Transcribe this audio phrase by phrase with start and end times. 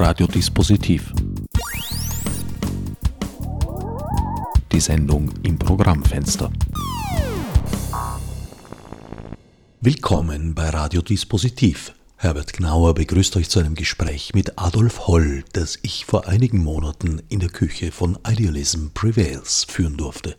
[0.00, 1.12] Radiodispositiv.
[4.70, 6.52] Die Sendung im Programmfenster.
[9.80, 11.94] Willkommen bei Radiodispositiv.
[12.16, 17.20] Herbert Gnauer begrüßt euch zu einem Gespräch mit Adolf Holl, das ich vor einigen Monaten
[17.28, 20.36] in der Küche von Idealism Prevails führen durfte.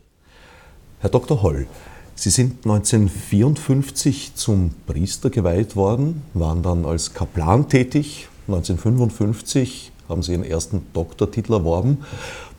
[0.99, 1.41] Herr Dr.
[1.41, 1.67] Holl,
[2.15, 8.29] Sie sind 1954 zum Priester geweiht worden, waren dann als Kaplan tätig.
[8.53, 11.99] 1955 haben Sie Ihren ersten Doktortitel erworben,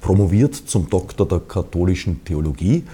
[0.00, 2.84] promoviert zum Doktor der katholischen Theologie.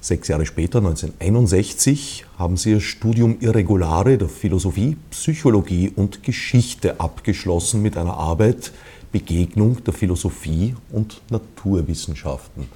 [0.00, 7.82] Sechs Jahre später, 1961, haben Sie Ihr Studium Irregulare der Philosophie, Psychologie und Geschichte abgeschlossen
[7.82, 8.72] mit einer Arbeit
[9.12, 12.66] Begegnung der Philosophie und Naturwissenschaften.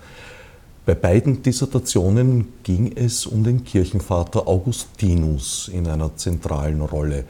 [0.85, 7.25] Bei beiden Dissertationen ging es um den Kirchenvater Augustinus in einer zentralen Rolle.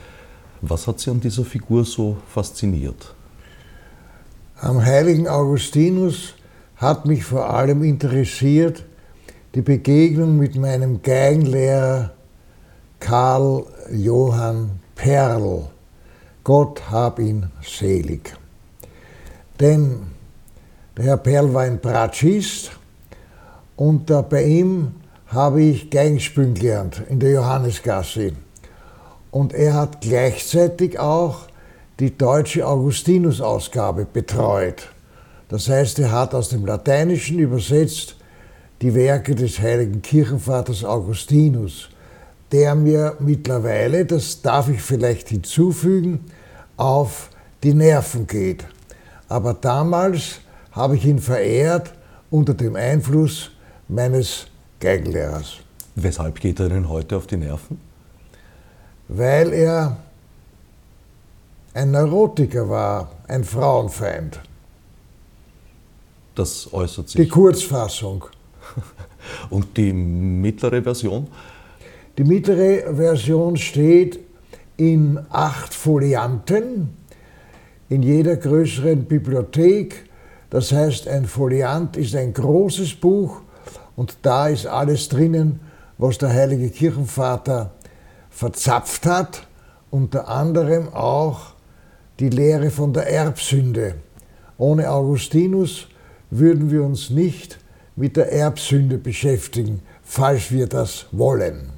[0.63, 3.15] Was hat Sie an dieser Figur so fasziniert?
[4.59, 6.35] Am heiligen Augustinus
[6.77, 8.85] hat mich vor allem interessiert
[9.55, 12.13] die Begegnung mit meinem Geigenlehrer
[13.01, 15.69] Karl Johann Perl.
[16.43, 18.35] Gott hab ihn selig.
[19.61, 20.07] Denn
[20.97, 22.71] der Herr Perl war ein Bratschist
[23.77, 24.95] und bei ihm
[25.27, 28.33] habe ich Geigenspielen gelernt in der Johannesgasse.
[29.37, 31.41] Und er hat gleichzeitig auch
[32.01, 34.89] die deutsche Augustinus-Ausgabe betreut.
[35.51, 38.17] Das heißt, er hat aus dem Lateinischen übersetzt
[38.81, 41.91] die Werke des heiligen Kirchenvaters Augustinus,
[42.51, 46.25] der mir mittlerweile, das darf ich vielleicht hinzufügen,
[46.79, 47.29] auf
[47.63, 48.65] die Nerven geht.
[49.29, 50.41] Aber damals
[50.73, 51.93] habe ich ihn verehrt
[52.31, 53.51] unter dem Einfluss
[53.87, 54.47] meines
[54.81, 55.59] Geigenlehrers.
[55.95, 57.86] Weshalb geht er denn heute auf die Nerven?
[59.09, 59.97] Weil er
[61.75, 64.41] ein Neurotiker war, ein Frauenfeind.
[66.35, 67.21] Das äußert sich.
[67.21, 68.25] Die Kurzfassung.
[69.51, 71.29] Und die mittlere Version?
[72.19, 74.21] Die mittlere Version steht
[74.77, 76.97] in acht Folianten
[77.89, 80.09] in jeder größeren Bibliothek.
[80.51, 83.41] Das heißt, ein Foliant ist ein großes Buch
[83.97, 85.61] und da ist alles drinnen,
[85.99, 87.73] was der heilige Kirchenvater
[88.37, 89.47] verzapft hat,
[89.91, 91.55] unter anderem auch
[92.21, 93.95] die Lehre von der Erbsünde.
[94.59, 95.87] Ohne Augustinus
[96.31, 97.59] würden wir uns nicht
[97.97, 101.71] mit der Erbsünde beschäftigen, falls wir das wollen.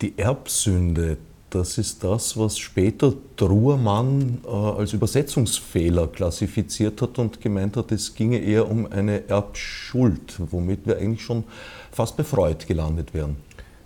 [0.00, 1.16] Die Erbsünde,
[1.48, 8.12] das ist das, was später Truhrmann äh, als Übersetzungsfehler klassifiziert hat und gemeint hat, es
[8.12, 11.44] ginge eher um eine Erbschuld, womit wir eigentlich schon
[11.92, 13.36] fast bei Freud gelandet wären.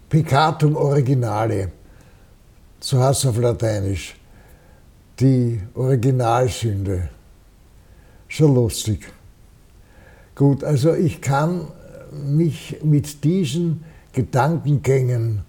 [0.09, 1.73] Peccatum originale,
[2.81, 4.17] so heißt es auf Lateinisch,
[5.19, 7.09] die Originalsünde.
[8.29, 9.07] Schon lustig.
[10.35, 11.69] Gut, also ich kann
[12.13, 15.43] mich mit diesen Gedankengängen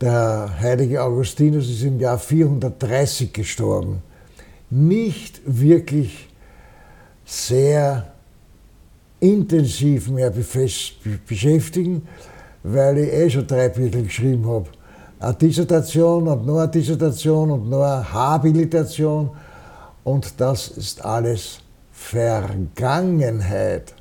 [0.00, 4.02] der heilige Augustinus ist im Jahr 430 gestorben.
[4.70, 6.28] Nicht wirklich
[7.26, 8.12] sehr
[9.20, 10.32] intensiv mehr
[11.26, 12.08] beschäftigen,
[12.62, 14.66] weil ich eh schon drei Bücher geschrieben habe.
[15.18, 19.30] Eine Dissertation und noch eine Dissertation und noch eine Habilitation.
[20.04, 21.60] Und das ist alles
[21.92, 23.94] Vergangenheit.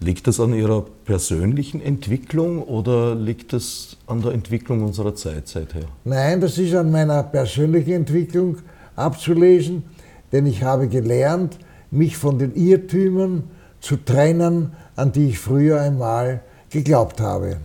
[0.00, 5.84] Liegt das an Ihrer persönlichen Entwicklung oder liegt das an der Entwicklung unserer Zeit seither?
[6.04, 8.58] Nein, das ist an meiner persönlichen Entwicklung
[8.96, 9.84] abzulesen,
[10.30, 11.58] denn ich habe gelernt,
[11.90, 13.44] mich von den Irrtümern
[13.80, 16.42] zu trennen, an die ich früher einmal
[16.74, 17.56] geglaubt habe.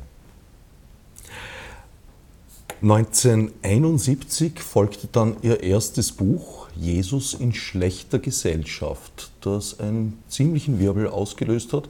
[2.81, 11.73] 1971 folgte dann ihr erstes Buch Jesus in schlechter Gesellschaft, das einen ziemlichen Wirbel ausgelöst
[11.73, 11.89] hat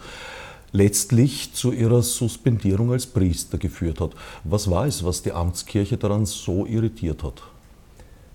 [0.72, 4.12] letztlich zu ihrer Suspendierung als Priester geführt hat.
[4.44, 7.42] Was war es, was die Amtskirche daran so irritiert hat?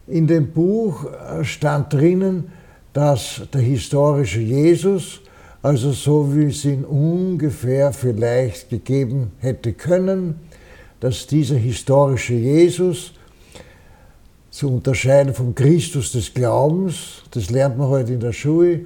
[0.06, 1.06] In dem Buch
[1.42, 2.52] stand drinnen,
[2.92, 5.20] dass der historische Jesus,
[5.64, 10.38] also so wie es ihn ungefähr vielleicht gegeben hätte können,
[11.00, 13.14] dass dieser historische Jesus
[14.50, 18.80] zu unterscheiden vom Christus des Glaubens, das lernt man heute in der Schule,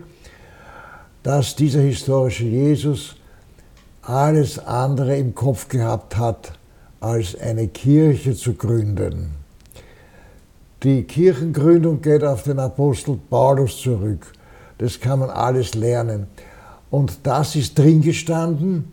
[1.24, 3.16] dass dieser historische Jesus
[4.02, 6.52] alles andere im Kopf gehabt hat,
[7.00, 9.32] als eine Kirche zu gründen.
[10.84, 14.32] Die Kirchengründung geht auf den Apostel Paulus zurück.
[14.78, 16.28] Das kann man alles lernen.
[16.90, 18.92] Und das ist drin gestanden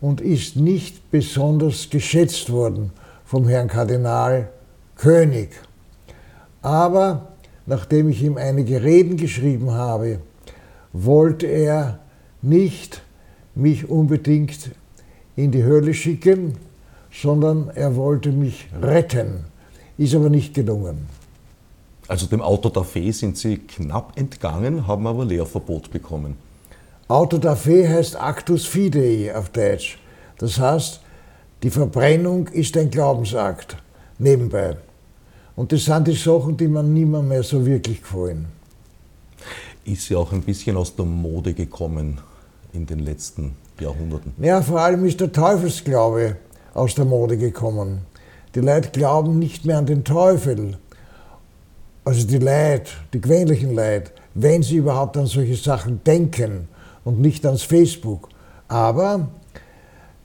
[0.00, 2.90] und ist nicht besonders geschätzt worden
[3.24, 4.48] vom Herrn Kardinal
[4.96, 5.50] König.
[6.62, 7.28] Aber
[7.66, 10.20] nachdem ich ihm einige Reden geschrieben habe,
[10.92, 12.00] wollte er
[12.42, 13.02] nicht
[13.54, 14.70] mich unbedingt
[15.36, 16.56] in die Hölle schicken,
[17.12, 19.44] sondern er wollte mich retten.
[19.98, 21.06] Ist aber nicht gelungen.
[22.08, 26.36] Also dem Auto da Fe sind Sie knapp entgangen, haben aber Lehrverbot bekommen.
[27.08, 29.96] Auto da Fe heißt Actus Fidei auf Deutsch.
[30.38, 31.00] Das heißt,
[31.62, 33.76] die Verbrennung ist ein Glaubensakt
[34.18, 34.76] nebenbei.
[35.54, 38.46] Und das sind die Sachen, die man niemand mehr so wirklich gefallen.
[39.84, 42.20] Ist ja auch ein bisschen aus der Mode gekommen
[42.72, 44.32] in den letzten Jahrhunderten.
[44.38, 46.36] Ja, vor allem ist der Teufelsglaube
[46.74, 48.00] aus der Mode gekommen.
[48.56, 50.76] Die Leute glauben nicht mehr an den Teufel.
[52.04, 56.66] Also die Leute, die gewöhnlichen Leute, wenn sie überhaupt an solche Sachen denken
[57.06, 58.28] und nicht ans Facebook.
[58.66, 59.28] Aber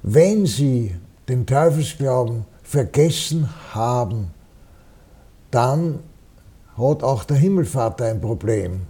[0.01, 0.95] wenn sie
[1.29, 4.31] den Teufelsglauben vergessen haben,
[5.51, 5.99] dann
[6.75, 8.81] hat auch der Himmelvater ein Problem.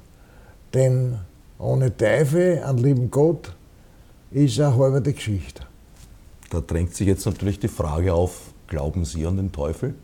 [0.74, 1.20] Denn
[1.60, 3.54] ohne Teufel an lieben Gott
[4.32, 5.64] ist eine halbe die Geschichte.
[6.50, 9.96] Da drängt sich jetzt natürlich die Frage auf, glauben Sie an den Teufel?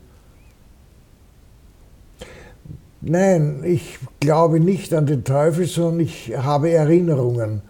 [3.00, 7.62] Nein, ich glaube nicht an den Teufel, sondern ich habe Erinnerungen.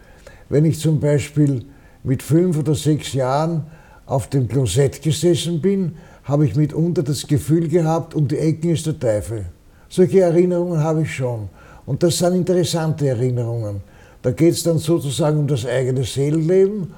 [0.50, 1.66] Wenn ich zum Beispiel
[2.04, 3.68] mit fünf oder sechs Jahren
[4.06, 8.86] auf dem Klosett gesessen bin, habe ich mitunter das Gefühl gehabt, um die Ecken ist
[8.86, 9.46] der Teufel.
[9.90, 11.50] Solche Erinnerungen habe ich schon.
[11.86, 13.82] Und das sind interessante Erinnerungen.
[14.22, 16.94] Da geht es dann sozusagen um das eigene Seelenleben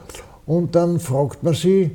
[0.46, 1.92] und dann fragt man sich,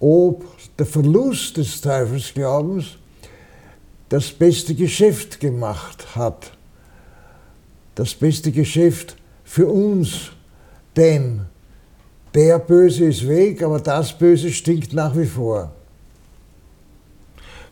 [0.00, 0.44] ob
[0.78, 2.98] der Verlust des Teufelsglaubens
[4.08, 6.52] das beste Geschäft gemacht hat.
[7.94, 10.32] Das beste Geschäft für uns.
[10.98, 11.42] Denn
[12.34, 15.70] der Böse ist weg, aber das Böse stinkt nach wie vor.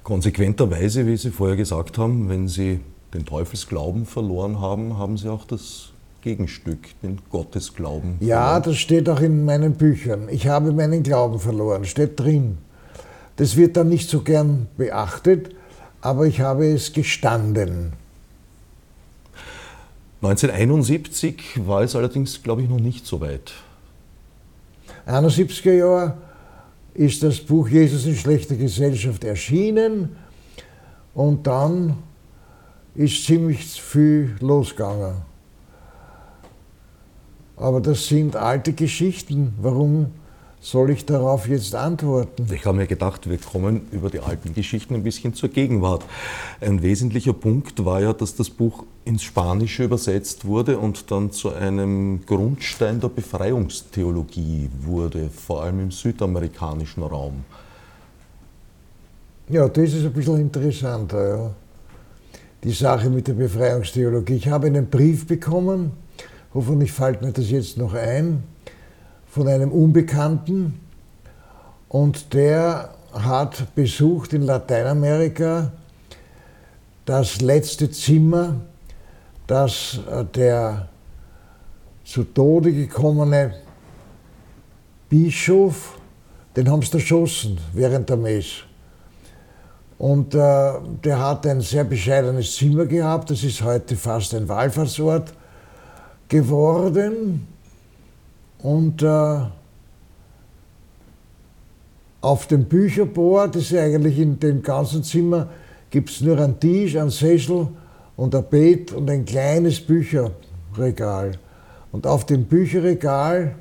[0.05, 2.79] Konsequenterweise, wie Sie vorher gesagt haben, wenn Sie
[3.13, 5.91] den Teufelsglauben verloren haben, haben Sie auch das
[6.21, 8.19] Gegenstück, den Gottesglauben.
[8.21, 8.63] Ja, verloren.
[8.63, 10.29] das steht auch in meinen Büchern.
[10.31, 12.59] Ich habe meinen Glauben verloren, steht drin.
[13.35, 15.51] Das wird dann nicht so gern beachtet,
[16.01, 17.93] aber ich habe es gestanden.
[20.23, 23.53] 1971 war es allerdings, glaube ich, noch nicht so weit.
[25.07, 26.19] 71er Jahr
[26.95, 30.17] ist das Buch Jesus in schlechter Gesellschaft erschienen
[31.15, 31.99] und dann
[32.95, 35.17] ist ziemlich viel losgegangen.
[37.57, 39.55] Aber das sind alte Geschichten.
[39.61, 40.13] Warum
[40.67, 42.49] soll ich darauf jetzt antworten?
[42.53, 46.05] Ich habe mir gedacht, wir kommen über die alten Geschichten ein bisschen zur Gegenwart.
[46.61, 51.53] Ein wesentlicher Punkt war ja, dass das Buch ins Spanische übersetzt wurde und dann zu
[51.53, 57.45] einem Grundstein der Befreiungstheologie wurde, vor allem im südamerikanischen Raum.
[59.49, 61.51] Ja, das ist ein bisschen interessanter, ja.
[62.65, 64.35] Die Sache mit der Befreiungstheologie.
[64.35, 65.93] Ich habe einen Brief bekommen,
[66.53, 68.43] hoffentlich fällt mir das jetzt noch ein,
[69.37, 70.81] von einem Unbekannten
[71.91, 75.73] und der hat besucht in Lateinamerika
[77.05, 78.55] das letzte Zimmer,
[79.47, 80.89] das äh, der
[82.03, 83.57] zu Tode gekommene
[85.11, 85.99] Bischof,
[86.57, 88.63] den haben sie erschossen während der Messe.
[89.99, 90.39] Und äh,
[91.05, 95.35] der hat ein sehr bescheidenes Zimmer gehabt, das ist heute fast ein Wallfahrtsort
[96.27, 97.49] geworden.
[98.59, 99.41] Und äh,
[102.21, 105.49] auf dem Bücherboard, das ist eigentlich in dem ganzen Zimmer,
[105.91, 107.69] gibt es nur einen Tisch, einen Sessel
[108.17, 111.33] und ein Bett und ein kleines Bücherregal.
[111.93, 113.55] Und auf dem Bücherregal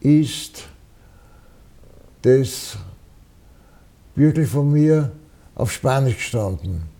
[0.00, 0.64] ist
[2.22, 2.76] das
[4.14, 5.12] wirklich von mir
[5.54, 6.97] auf Spanisch gestanden.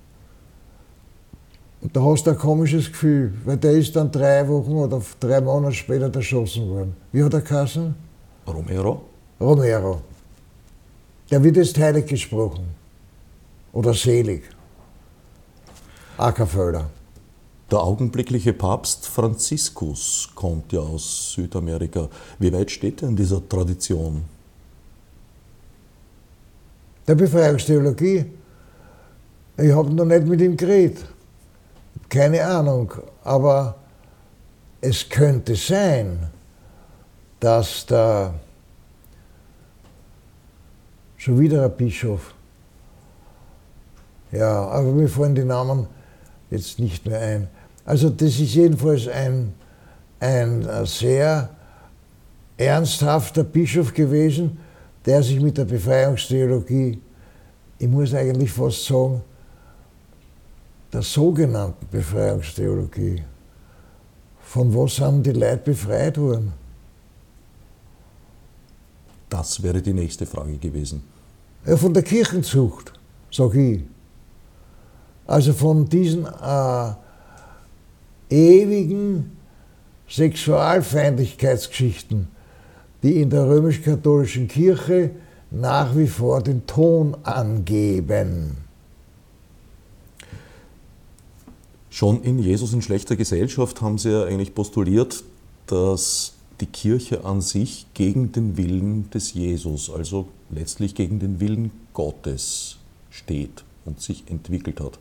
[1.81, 5.41] Und da hast du ein komisches Gefühl, weil der ist dann drei Wochen oder drei
[5.41, 6.97] Monate später erschossen worden.
[7.13, 7.95] Wie hat er geheißen?
[8.47, 9.03] Romero.
[9.41, 10.03] Romero.
[11.31, 12.67] Der wird jetzt heilig gesprochen.
[13.73, 14.43] Oder selig.
[16.17, 16.91] Ackerfelder.
[17.71, 22.09] Der augenblickliche Papst Franziskus kommt ja aus Südamerika.
[22.39, 24.25] Wie weit steht er in dieser Tradition?
[27.07, 28.25] Der Befreiungstheologie.
[29.59, 31.05] Ich habe noch nicht mit ihm geredet.
[32.09, 32.93] Keine Ahnung.
[33.25, 33.77] Aber
[34.81, 36.29] es könnte sein,
[37.41, 38.35] dass da
[41.17, 42.35] schon wieder ein Bischof,
[44.31, 45.87] ja, aber mir fallen die Namen
[46.51, 47.49] jetzt nicht mehr ein.
[47.85, 49.55] Also das ist jedenfalls ein,
[50.21, 51.49] ein sehr
[52.57, 54.59] ernsthafter Bischof gewesen,
[55.07, 57.01] der sich mit der Befreiungstheologie,
[57.79, 59.23] ich muss eigentlich fast sagen,
[60.93, 63.25] der sogenannten Befreiungstheologie.
[64.41, 66.53] Von was haben die Leute befreit worden?
[69.29, 71.03] Das wäre die nächste Frage gewesen.
[71.67, 72.95] Ja, von der Kirchenzucht,
[73.31, 73.83] sage ich.
[75.27, 76.93] Also von diesen äh,
[78.31, 79.37] ewigen
[80.09, 82.29] Sexualfeindlichkeitsgeschichten,
[83.03, 85.11] die in der römisch-katholischen Kirche
[85.51, 88.68] nach wie vor den Ton angeben.
[91.99, 95.25] Schon in Jesus in schlechter Gesellschaft haben Sie ja eigentlich postuliert,
[95.67, 101.73] dass die Kirche an sich gegen den Willen des Jesus, also letztlich gegen den Willen
[101.95, 102.77] Gottes
[103.11, 104.97] steht und sich entwickelt hat.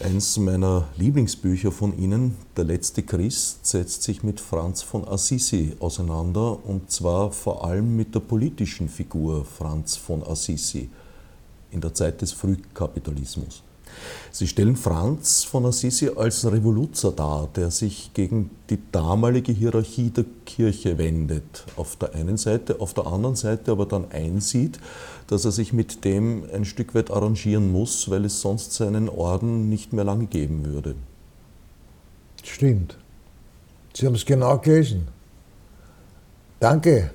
[0.00, 6.58] Eins meiner Lieblingsbücher von Ihnen, Der letzte Christ, setzt sich mit Franz von Assisi auseinander
[6.66, 10.90] und zwar vor allem mit der politischen Figur Franz von Assisi
[11.70, 13.62] in der Zeit des Frühkapitalismus.
[14.30, 20.24] Sie stellen Franz von Assisi als Revoluzer dar, der sich gegen die damalige Hierarchie der
[20.44, 21.64] Kirche wendet.
[21.76, 24.80] Auf der einen Seite, auf der anderen Seite aber dann einsieht,
[25.28, 29.68] dass er sich mit dem ein Stück weit arrangieren muss, weil es sonst seinen Orden
[29.68, 30.96] nicht mehr lange geben würde.
[32.42, 32.98] Stimmt.
[33.94, 35.08] Sie haben es genau gelesen.
[36.60, 37.10] Danke.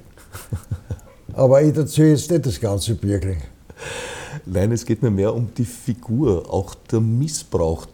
[1.33, 3.38] Aber ich erzähle jetzt nicht das ganze Birkel.
[4.51, 7.86] Nein, es geht mir mehr um die Figur, auch der Missbrauch,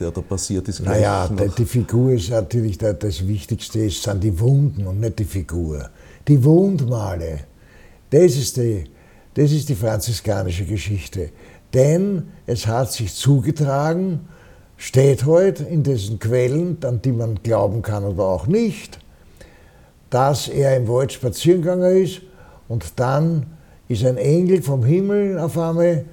[0.00, 0.80] der da passiert ist.
[0.80, 5.90] Naja, die Figur ist natürlich das Wichtigste, es sind die Wunden und nicht die Figur.
[6.26, 7.40] Die Wundmale,
[8.08, 8.84] das ist die,
[9.34, 11.30] das ist die franziskanische Geschichte.
[11.74, 14.28] Denn es hat sich zugetragen,
[14.78, 18.98] steht heute in diesen Quellen, an die man glauben kann oder auch nicht,
[20.08, 22.22] dass er im Wald spazieren gegangen ist
[22.66, 23.57] und dann
[23.88, 26.04] ist ein Engel vom Himmel auf einmal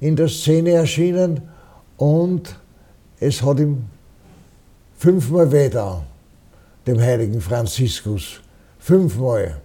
[0.00, 1.42] in der Szene erschienen
[1.96, 2.58] und
[3.20, 3.84] es hat ihm
[4.96, 5.70] fünfmal weh
[6.86, 8.40] dem heiligen Franziskus.
[8.78, 9.60] Fünfmal.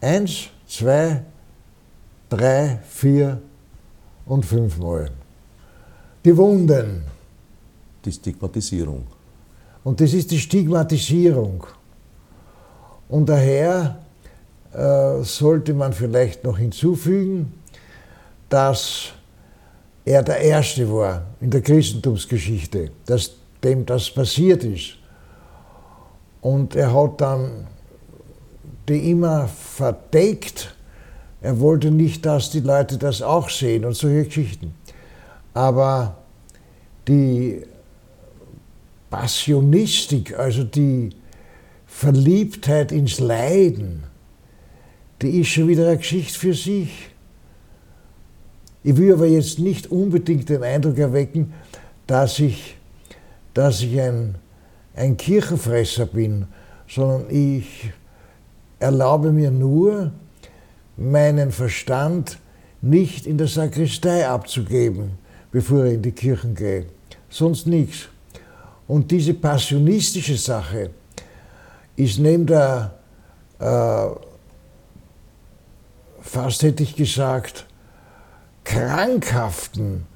[0.00, 1.22] Eins, zwei,
[2.28, 3.40] drei, vier
[4.26, 5.10] und fünfmal.
[6.24, 7.04] Die Wunden.
[8.04, 9.06] Die Stigmatisierung.
[9.82, 11.66] Und das ist die Stigmatisierung.
[13.08, 14.03] Und daher
[14.74, 17.52] sollte man vielleicht noch hinzufügen,
[18.48, 19.12] dass
[20.04, 24.98] er der Erste war in der Christentumsgeschichte, dass dem das passiert ist.
[26.40, 27.66] Und er hat dann
[28.88, 30.74] die immer verdeckt.
[31.40, 34.74] Er wollte nicht, dass die Leute das auch sehen und solche Geschichten.
[35.54, 36.18] Aber
[37.08, 37.62] die
[39.08, 41.10] Passionistik, also die
[41.86, 44.04] Verliebtheit ins Leiden,
[45.24, 46.90] die ist schon wieder eine Geschichte für sich.
[48.82, 51.54] Ich will aber jetzt nicht unbedingt den Eindruck erwecken,
[52.06, 52.76] dass ich,
[53.54, 54.34] dass ich ein,
[54.94, 56.46] ein Kirchenfresser bin,
[56.86, 57.90] sondern ich
[58.78, 60.12] erlaube mir nur,
[60.96, 62.38] meinen Verstand
[62.82, 65.12] nicht in der Sakristei abzugeben,
[65.50, 66.84] bevor ich in die Kirchen gehe.
[67.30, 68.08] Sonst nichts.
[68.86, 70.90] Und diese passionistische Sache
[71.96, 72.94] ist neben der
[73.58, 74.33] äh,
[76.24, 77.66] fast hätte ich gesagt,
[78.64, 80.06] krankhaften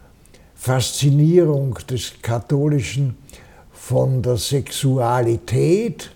[0.55, 3.17] Faszinierung des Katholischen
[3.71, 6.11] von der Sexualität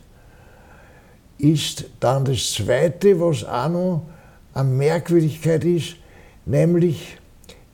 [1.38, 4.06] ist dann das Zweite, was auch noch
[4.54, 5.96] eine Merkwürdigkeit ist,
[6.44, 7.18] nämlich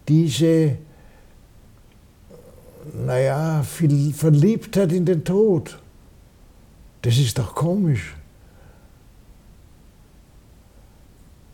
[0.06, 0.76] diese,
[3.06, 5.78] naja, Verliebtheit in den Tod.
[7.02, 8.17] Das ist doch komisch.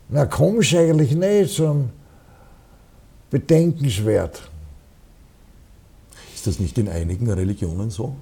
[0.09, 1.91] Na, komisch eigentlich nicht, sondern
[3.31, 4.43] bedenkenswert.
[6.35, 8.15] Ist das nicht in einigen Religionen so?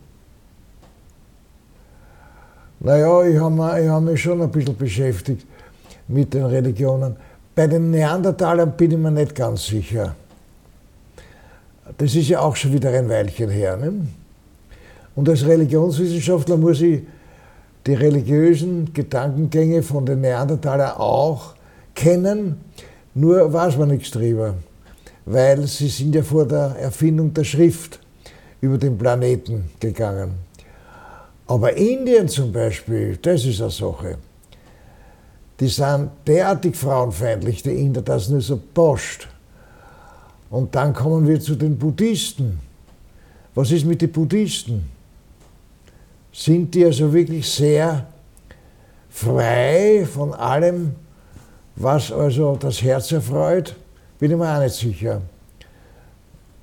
[2.80, 5.46] Naja, ich habe hab mich schon ein bisschen beschäftigt
[6.08, 7.16] mit den Religionen.
[7.54, 10.16] Bei den Neandertalern bin ich mir nicht ganz sicher.
[11.98, 13.76] Das ist ja auch schon wieder ein Weilchen her.
[13.76, 14.06] Ne?
[15.14, 17.02] Und als Religionswissenschaftler muss ich
[17.86, 21.54] die religiösen Gedankengänge von den Neandertalern auch
[21.94, 22.60] kennen,
[23.14, 24.54] nur weiß man nichts drüber,
[25.26, 28.00] weil sie sind ja vor der Erfindung der Schrift
[28.60, 30.32] über den Planeten gegangen.
[31.46, 34.18] Aber Indien zum Beispiel, das ist eine Sache.
[35.60, 39.28] Die sind derartig frauenfeindlich, die Inder, das nur so poscht.
[40.50, 42.60] Und dann kommen wir zu den Buddhisten.
[43.54, 44.88] Was ist mit den Buddhisten?
[46.32, 48.06] Sind die also wirklich sehr
[49.10, 50.94] frei von allem,
[51.76, 53.74] was also das Herz erfreut,
[54.18, 55.22] bin ich mir auch nicht sicher.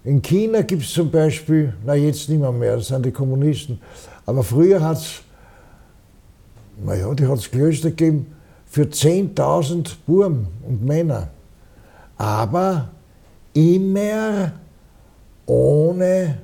[0.03, 3.81] In China gibt es zum Beispiel, na jetzt nicht mehr, mehr, das sind die Kommunisten,
[4.25, 5.21] aber früher hat es,
[6.83, 8.33] naja, die hat es Klöster gegeben
[8.65, 11.29] für 10.000 Buben und Männer.
[12.17, 12.89] Aber
[13.53, 14.51] immer
[15.45, 16.37] ohne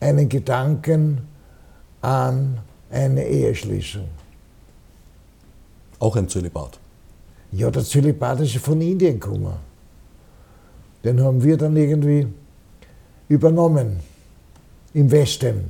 [0.00, 1.26] einen Gedanken
[2.00, 2.58] an
[2.90, 4.08] eine Eheschließung.
[5.98, 6.78] Auch ein Zölibat?
[7.52, 9.54] Ja, der Zölibat ist von Indien gekommen.
[11.04, 12.26] Den haben wir dann irgendwie
[13.28, 14.00] übernommen
[14.94, 15.64] im Westen.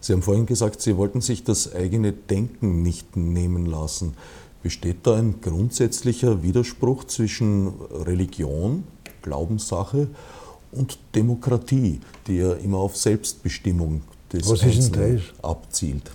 [0.00, 4.14] Sie haben vorhin gesagt, Sie wollten sich das eigene Denken nicht nehmen lassen.
[4.62, 8.84] Besteht da ein grundsätzlicher Widerspruch zwischen Religion,
[9.22, 10.08] Glaubenssache
[10.72, 16.10] und Demokratie, die ja immer auf Selbstbestimmung des was Einzelnen abzielt?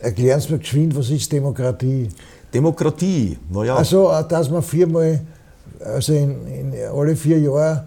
[0.00, 2.08] Erklären Sie mir geschwind, was ist Demokratie?
[2.56, 3.76] Demokratie, naja.
[3.76, 5.20] Also, dass man viermal,
[5.80, 7.86] also in, in alle vier Jahre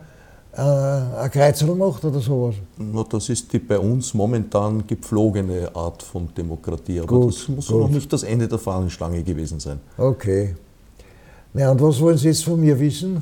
[0.54, 2.56] äh, ein Kreuzel macht oder sowas?
[2.78, 7.00] Na, das ist die bei uns momentan gepflogene Art von Demokratie.
[7.00, 7.82] Aber gut, das muss gut.
[7.82, 9.80] noch nicht das Ende der Fahnenstange gewesen sein.
[9.98, 10.56] Okay.
[11.54, 13.22] Na, und was wollen Sie jetzt von mir wissen?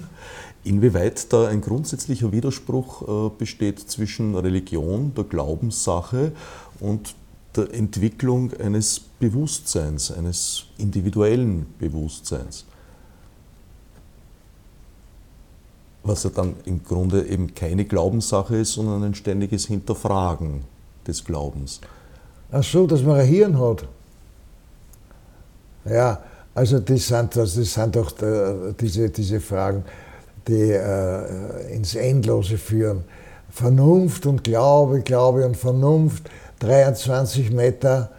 [0.63, 6.34] Inwieweit da ein grundsätzlicher Widerspruch äh, besteht zwischen Religion, der Glaubenssache
[6.82, 7.16] und
[7.58, 12.66] der Entwicklung eines Bewusstseins, eines individuellen Bewusstseins.
[16.04, 20.62] Was ja dann im Grunde eben keine Glaubenssache ist, sondern ein ständiges Hinterfragen
[21.06, 21.82] des Glaubens.
[22.52, 23.86] Ach so, dass man ein Hirn hat.
[25.86, 26.22] Ja,
[26.54, 29.84] also das sind, das sind doch äh, diese, diese Fragen,
[30.48, 33.04] die äh, ins Endlose führen.
[33.50, 38.12] Vernunft und Glaube, Glaube und Vernunft, 23 Meter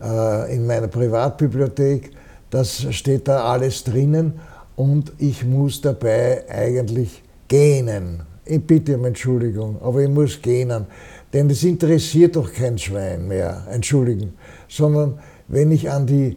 [0.00, 2.10] äh, in meiner Privatbibliothek,
[2.50, 4.38] das steht da alles drinnen
[4.76, 8.22] und ich muss dabei eigentlich gähnen.
[8.44, 10.86] Ich bitte um Entschuldigung, aber ich muss gähnen,
[11.32, 14.34] denn es interessiert doch kein Schwein mehr, entschuldigen,
[14.68, 16.36] sondern wenn ich an die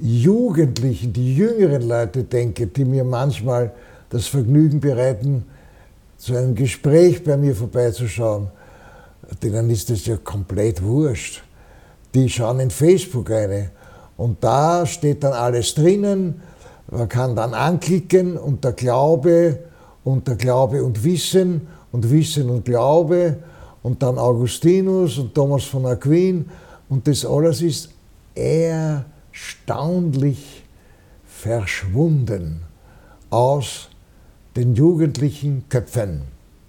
[0.00, 3.72] Jugendlichen, die jüngeren Leute denke, die mir manchmal
[4.08, 5.44] das Vergnügen bereiten,
[6.16, 8.48] zu einem Gespräch bei mir vorbeizuschauen,
[9.42, 11.42] denen ist das ja komplett wurscht.
[12.14, 13.70] Die schauen in Facebook eine
[14.16, 16.40] und da steht dann alles drinnen,
[16.90, 19.58] man kann dann anklicken und der Glaube
[20.04, 23.38] und der Glaube und Wissen und Wissen und Glaube
[23.82, 26.48] und dann Augustinus und Thomas von Aquin
[26.88, 27.90] und das alles ist
[29.32, 30.62] erstaunlich
[31.26, 32.62] verschwunden
[33.30, 33.88] aus
[34.56, 36.22] den jugendlichen Köpfen.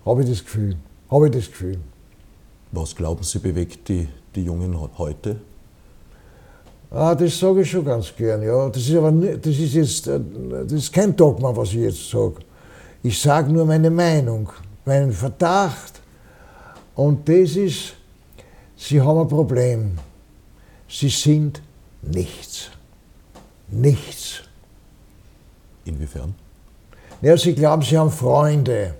[0.05, 0.75] Habe ich das Gefühl.
[1.09, 1.77] Habe ich das Gefühl.
[2.75, 5.37] Was glauben Sie bewegt die, die Jungen heute?
[6.91, 8.67] Ah, das sage ich schon ganz gern, ja.
[8.67, 10.19] Das ist aber nicht, das ist jetzt, äh,
[10.63, 12.35] das ist kein Dogma, was ich jetzt sage.
[13.01, 14.49] Ich sage nur meine Meinung,
[14.83, 16.01] meinen Verdacht.
[16.95, 17.93] Und das ist,
[18.75, 19.97] sie haben ein Problem.
[20.89, 21.61] Sie sind
[22.01, 22.69] nichts.
[23.69, 24.41] Nichts.
[25.85, 26.35] Inwiefern?
[27.21, 28.95] Ja, sie glauben, sie haben Freunde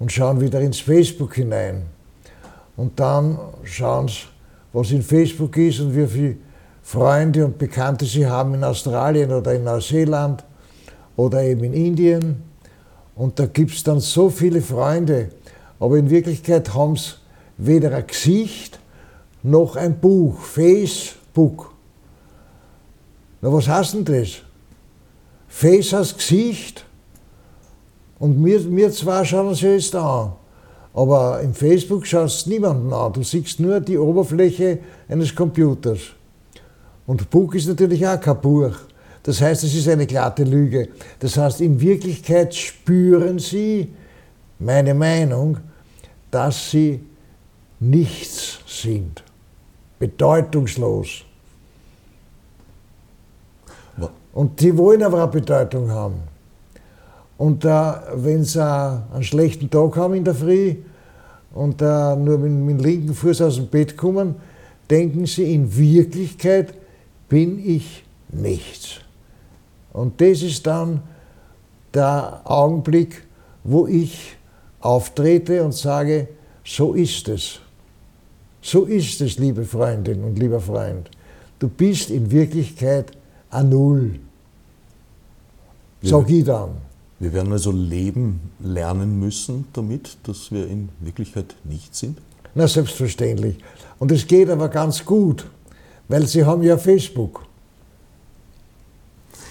[0.00, 1.97] und schauen wieder ins Facebook hinein.
[2.78, 4.28] Und dann schauen sie,
[4.72, 6.36] was in Facebook ist und wie viele
[6.80, 10.44] Freunde und Bekannte sie haben in Australien oder in Neuseeland
[11.16, 12.44] oder eben in Indien.
[13.16, 15.30] Und da gibt es dann so viele Freunde,
[15.80, 17.14] aber in Wirklichkeit haben sie
[17.56, 18.78] weder ein Gesicht
[19.42, 21.74] noch ein Buch, Facebook.
[23.40, 24.42] Na, was heißt denn das?
[25.48, 26.84] Face heißt Gesicht
[28.20, 30.37] und wir, wir zwei schauen ja jetzt an.
[30.98, 33.12] Aber im Facebook schaust du niemanden an.
[33.12, 36.00] Du siehst nur die Oberfläche eines Computers.
[37.06, 38.74] Und Buch ist natürlich auch kein Buch.
[39.22, 40.88] Das heißt, es ist eine glatte Lüge.
[41.20, 43.92] Das heißt, in Wirklichkeit spüren sie,
[44.58, 45.58] meine Meinung,
[46.32, 46.98] dass sie
[47.78, 49.22] nichts sind.
[50.00, 51.24] Bedeutungslos.
[54.32, 56.16] Und die wollen aber auch Bedeutung haben.
[57.36, 60.74] Und äh, wenn sie einen schlechten Tag haben in der Früh
[61.52, 64.36] und äh, nur mit, mit dem linken Fuß aus dem Bett kommen,
[64.90, 66.74] denken sie, in Wirklichkeit
[67.28, 69.00] bin ich nichts.
[69.92, 71.02] Und das ist dann
[71.92, 73.24] der Augenblick,
[73.64, 74.36] wo ich
[74.80, 76.28] auftrete und sage,
[76.64, 77.60] so ist es.
[78.60, 81.10] So ist es, liebe Freundin und lieber Freund.
[81.58, 83.12] Du bist in Wirklichkeit
[83.50, 84.20] ein Null.
[86.02, 86.87] Sag ich dann.
[87.20, 92.18] Wir werden also leben lernen müssen damit, dass wir in Wirklichkeit nicht sind?
[92.54, 93.58] Na, selbstverständlich.
[93.98, 95.46] Und es geht aber ganz gut,
[96.06, 97.44] weil Sie haben ja Facebook.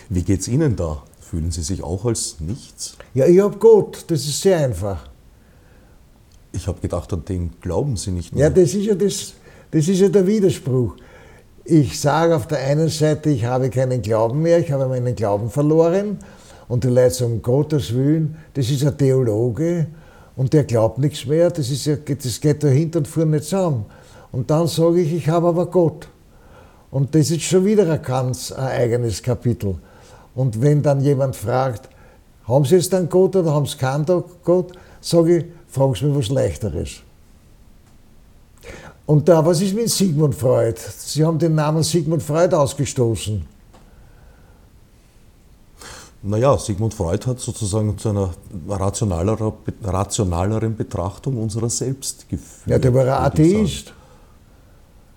[0.09, 1.03] Wie geht es Ihnen da?
[1.19, 2.97] Fühlen Sie sich auch als nichts?
[3.13, 5.09] Ja, ich habe Gott, das ist sehr einfach.
[6.53, 8.45] Ich habe gedacht, an den glauben Sie nicht mehr.
[8.45, 9.33] Ja, das ist ja, das,
[9.71, 10.95] das ist ja der Widerspruch.
[11.65, 15.49] Ich sage auf der einen Seite, ich habe keinen Glauben mehr, ich habe meinen Glauben
[15.49, 16.19] verloren.
[16.67, 19.87] Und die Leute sagen, um Gottes Willen, das ist ein Theologe
[20.35, 23.45] und der glaubt nichts mehr, das, ist ja, das geht da hinten und vorne nicht
[23.45, 23.85] zusammen.
[24.31, 26.07] Und dann sage ich, ich habe aber Gott.
[26.91, 29.75] Und das ist schon wieder ein ganz ein eigenes Kapitel.
[30.35, 31.89] Und wenn dann jemand fragt,
[32.47, 34.05] haben Sie jetzt dann Gott oder haben Sie keinen
[34.43, 37.01] Gott, sage ich, fragen Sie mir was Leichteres.
[39.05, 40.75] Und da, was ist mit Sigmund Freud?
[40.97, 43.56] Sie haben den Namen Sigmund Freud ausgestoßen.
[46.23, 48.31] Naja, Sigmund Freud hat sozusagen zu einer
[48.67, 49.53] rationaler,
[49.83, 52.67] rationaleren Betrachtung unserer selbst geführt.
[52.67, 53.93] Ja, der war ein Atheist.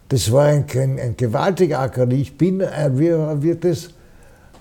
[0.09, 2.11] Das war ein, ein, ein gewaltiger Acker.
[2.11, 3.91] Ich bin, äh, wie wird das,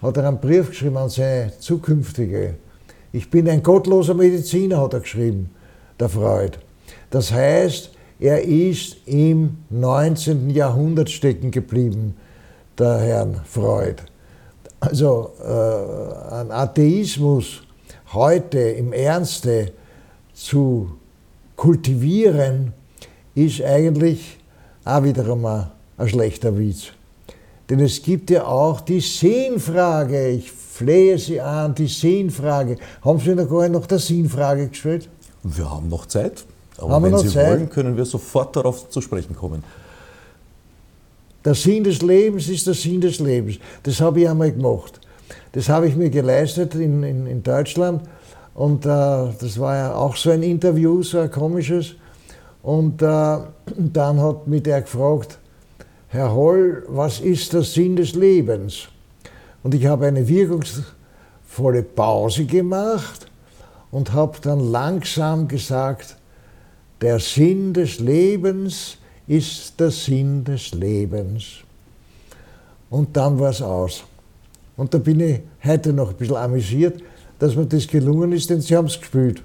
[0.02, 2.56] hat er einen Brief geschrieben an seine zukünftige.
[3.12, 5.50] Ich bin ein gottloser Mediziner, hat er geschrieben,
[6.00, 6.60] der Freud.
[7.10, 10.52] Das heißt, er ist im 19.
[10.52, 12.16] Jahrhundert stecken geblieben,
[12.78, 14.04] der Herrn Freud.
[14.80, 17.62] Also äh, ein Atheismus
[18.14, 19.74] heute im Ernste
[20.34, 20.92] zu
[21.56, 22.74] kultivieren,
[23.36, 24.38] ist eigentlich
[24.86, 26.88] auch wiederum ein, ein schlechter Witz.
[27.70, 30.30] Denn es gibt ja auch die Sinnfrage.
[30.30, 32.78] Ich flehe Sie an, die Sinnfrage.
[33.04, 35.10] Haben Sie noch gar nicht nach der Sinnfrage gestellt?
[35.44, 36.46] Wir haben noch Zeit.
[36.78, 37.48] Aber haben wenn Sie Zeit?
[37.48, 39.64] wollen, können wir sofort darauf zu sprechen kommen.
[41.46, 43.60] Der Sinn des Lebens ist der Sinn des Lebens.
[43.84, 45.00] Das habe ich einmal gemacht.
[45.54, 48.04] Das habe ich mir geleistet in, in, in Deutschland.
[48.54, 51.96] Und äh, das war ja auch so ein Interview, so ein komisches.
[52.62, 53.38] Und äh,
[53.78, 55.40] dann hat mich der gefragt,
[56.10, 58.90] Herr Holl, was ist der Sinn des Lebens?
[59.64, 63.28] Und ich habe eine wirkungsvolle Pause gemacht
[63.92, 66.18] und habe dann langsam gesagt,
[67.02, 68.98] der Sinn des Lebens
[69.30, 71.60] ist der Sinn des Lebens.
[72.90, 74.04] Und dann war es aus.
[74.76, 77.00] Und da bin ich heute noch ein bisschen amüsiert,
[77.38, 79.44] dass mir das gelungen ist, denn sie haben es gespielt.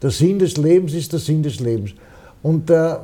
[0.00, 1.90] Der Sinn des Lebens ist der Sinn des Lebens.
[2.40, 2.98] Und äh,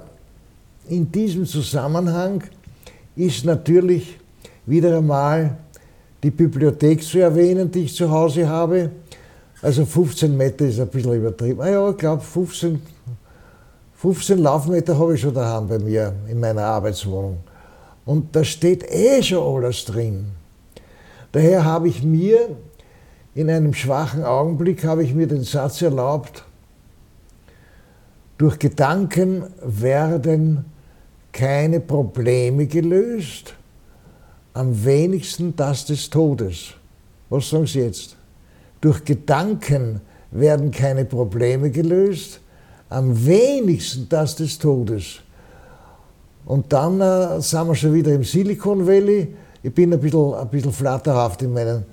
[0.88, 2.44] in diesem Zusammenhang
[3.16, 4.16] ist natürlich
[4.64, 5.56] wieder einmal
[6.22, 8.90] die Bibliothek zu erwähnen, die ich zu Hause habe.
[9.60, 11.60] Also 15 Meter ist ein bisschen übertrieben.
[11.60, 12.80] Ah ja, ich glaube 15
[14.02, 17.38] 15 Laufmeter habe ich schon daheim bei mir in meiner Arbeitswohnung.
[18.04, 20.26] Und da steht eh schon alles drin.
[21.30, 22.48] Daher habe ich mir
[23.36, 26.44] in einem schwachen Augenblick habe ich mir den Satz erlaubt,
[28.38, 30.64] durch Gedanken werden
[31.30, 33.54] keine Probleme gelöst,
[34.52, 36.74] am wenigsten das des Todes.
[37.30, 38.16] Was sagen Sie jetzt?
[38.80, 40.00] Durch Gedanken
[40.32, 42.40] werden keine Probleme gelöst,
[42.92, 45.20] am wenigsten das des Todes.
[46.44, 49.34] Und dann äh, sind wir schon wieder im Silicon Valley.
[49.62, 51.84] Ich bin ein bisschen, ein bisschen flatterhaft in meinen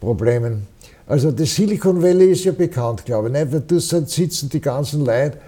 [0.00, 0.66] Problemen.
[1.06, 3.34] Also das Silicon Valley ist ja bekannt, glaube ich.
[3.34, 3.52] Nicht?
[3.52, 5.38] Weil dort sitzen die ganzen Leute,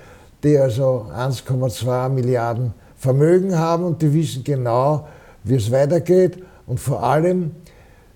[0.43, 5.09] die also 1,2 Milliarden Vermögen haben und die wissen genau,
[5.43, 6.39] wie es weitergeht.
[6.67, 7.53] Und vor allem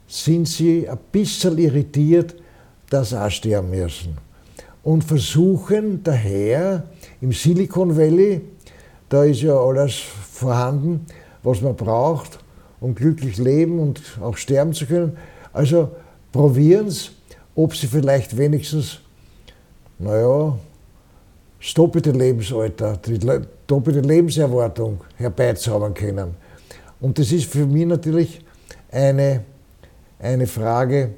[0.06, 2.34] sind sie ein bisschen irritiert,
[2.90, 4.27] dass sie auch sterben müssen
[4.88, 6.84] und versuchen daher
[7.20, 8.40] im Silicon Valley,
[9.10, 9.96] da ist ja alles
[10.32, 11.04] vorhanden,
[11.42, 12.38] was man braucht,
[12.80, 15.18] um glücklich leben und auch sterben zu können.
[15.52, 15.90] Also
[16.32, 17.10] probieren es,
[17.54, 19.00] ob sie vielleicht wenigstens,
[19.98, 20.58] naja,
[21.60, 23.18] das doppelte Lebensalter, die
[23.66, 26.34] doppelte Lebenserwartung herbeizaubern können.
[26.98, 28.40] Und das ist für mich natürlich
[28.90, 29.44] eine,
[30.18, 31.10] eine Frage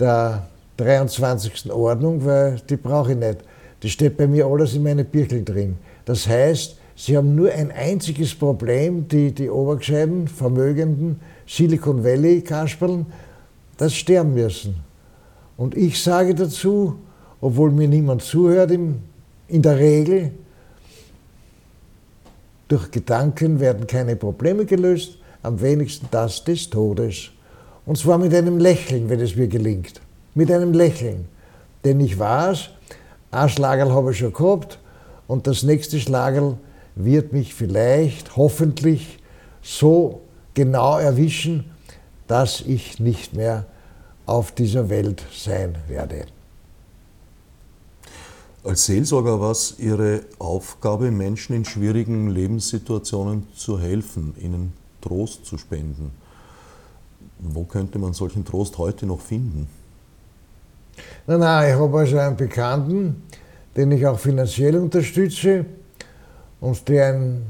[0.00, 1.72] der 23.
[1.72, 3.38] Ordnung, weil die brauche ich nicht.
[3.80, 5.76] Das steht bei mir alles in meinen Birkel drin.
[6.04, 13.06] Das heißt, sie haben nur ein einziges Problem, die, die Obergescheiden, Vermögenden, Silicon Valley Kasperln,
[13.76, 14.76] das sterben müssen.
[15.56, 16.96] Und ich sage dazu,
[17.40, 19.00] obwohl mir niemand zuhört, in,
[19.48, 20.32] in der Regel,
[22.68, 27.30] durch Gedanken werden keine Probleme gelöst, am wenigsten das des Todes.
[27.86, 30.00] Und zwar mit einem Lächeln, wenn es mir gelingt
[30.34, 31.26] mit einem Lächeln.
[31.84, 32.70] Denn ich weiß,
[33.30, 34.78] ein Schlagerl habe ich schon gehabt
[35.26, 36.58] und das nächste Schlagerl
[36.94, 39.18] wird mich vielleicht, hoffentlich,
[39.62, 40.22] so
[40.54, 41.64] genau erwischen,
[42.26, 43.66] dass ich nicht mehr
[44.26, 46.26] auf dieser Welt sein werde.
[48.64, 55.56] Als Seelsorger war es Ihre Aufgabe, Menschen in schwierigen Lebenssituationen zu helfen, ihnen Trost zu
[55.56, 56.10] spenden.
[57.38, 59.68] Wo könnte man solchen Trost heute noch finden?
[61.26, 63.22] Nein, nein, ich habe also einen Bekannten,
[63.76, 65.64] den ich auch finanziell unterstütze
[66.60, 67.46] und der ein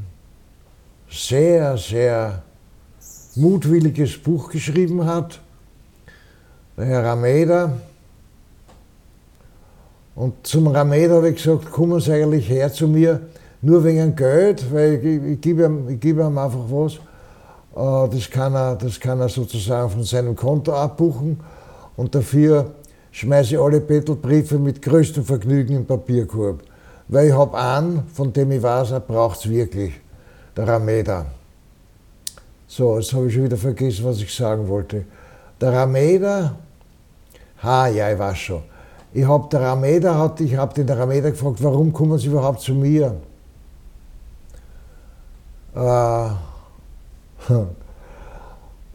[1.11, 2.43] sehr, sehr
[3.37, 5.41] mutwilliges Buch geschrieben hat,
[6.77, 7.73] der Herr Rameda.
[10.15, 13.21] Und zum Rameda habe ich gesagt, kommen Sie eigentlich her zu mir,
[13.63, 16.95] nur wegen Geld, weil ich, ich, gebe, ihm, ich gebe ihm einfach was.
[17.75, 21.41] Äh, das kann, er, das kann er sozusagen von seinem Konto abbuchen
[21.97, 22.75] und dafür
[23.19, 26.63] schmeiße ich alle Bettelbriefe mit größtem Vergnügen im Papierkorb.
[27.09, 29.95] Weil ich habe einen, von dem ich weiß, er braucht es wirklich,
[30.57, 31.27] der Rameda.
[32.69, 35.05] So, jetzt habe ich schon wieder vergessen, was ich sagen wollte.
[35.61, 36.55] Der Rameda,
[37.61, 38.63] ha, ja, ich weiß schon.
[39.13, 43.17] Ich habe der Rameda, ich habe den Rameda gefragt, warum kommen Sie überhaupt zu mir?
[45.75, 46.29] Äh,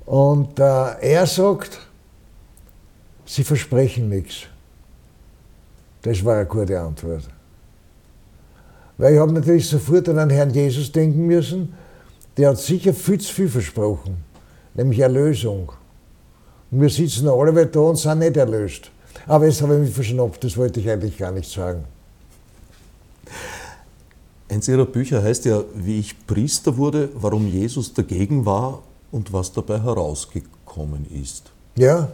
[0.06, 1.80] und äh, er sagt,
[3.26, 4.48] Sie versprechen nichts.
[6.02, 7.30] Das war eine gute Antwort.
[8.98, 11.74] Weil ich habe natürlich sofort an den Herrn Jesus denken müssen,
[12.38, 14.18] der hat sicher viel zu viel versprochen,
[14.74, 15.72] nämlich Erlösung.
[16.72, 18.92] Und wir sitzen alle da und sind nicht erlöst.
[19.28, 21.86] Aber jetzt habe ich mich verschnappt, das wollte ich eigentlich gar nicht sagen.
[24.50, 29.54] Eins Ihrer Bücher heißt ja, wie ich Priester wurde, warum Jesus dagegen war und was
[29.54, 31.52] dabei herausgekommen ist.
[31.76, 32.10] Ja.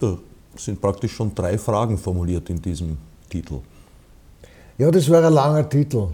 [0.00, 0.18] Da
[0.56, 2.96] sind praktisch schon drei Fragen formuliert in diesem
[3.28, 3.60] Titel.
[4.78, 6.08] Ja, das war ein langer Titel.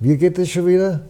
[0.00, 1.00] Wie geht es schon wieder?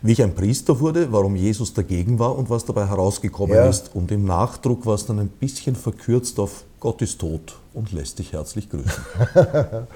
[0.00, 3.68] Wie ich ein Priester wurde, warum Jesus dagegen war und was dabei herausgekommen ja.
[3.68, 3.94] ist.
[3.94, 8.18] Und im Nachdruck war es dann ein bisschen verkürzt auf Gott ist tot und lässt
[8.18, 9.04] dich herzlich grüßen.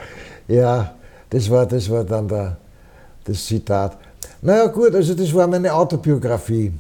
[0.49, 0.95] ja,
[1.31, 2.59] das war, das war dann der,
[3.25, 3.99] das Zitat.
[4.41, 6.73] Naja gut, also das war meine Autobiografie.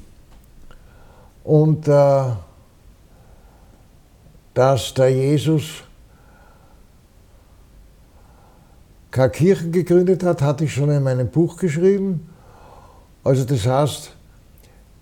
[1.43, 2.25] Und äh,
[4.57, 5.85] dass der Jesus
[9.11, 12.27] keine Kirchen gegründet hat, hatte ich schon in meinem Buch geschrieben.
[13.23, 14.12] Also das heißt,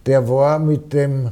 [0.07, 1.31] der war mit, dem,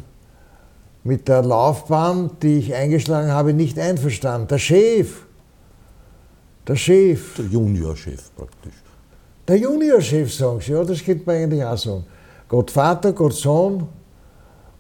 [1.03, 4.47] mit der Laufbahn, die ich eingeschlagen habe, nicht einverstanden.
[4.47, 5.23] Der Chef,
[6.69, 7.35] der Chef.
[7.39, 8.75] Der Juniorchef praktisch.
[9.49, 12.07] Der Juniorchef, sagen sie, ja, das könnte man eigentlich auch sagen.
[12.49, 13.89] Gott Vater, Gott Sohn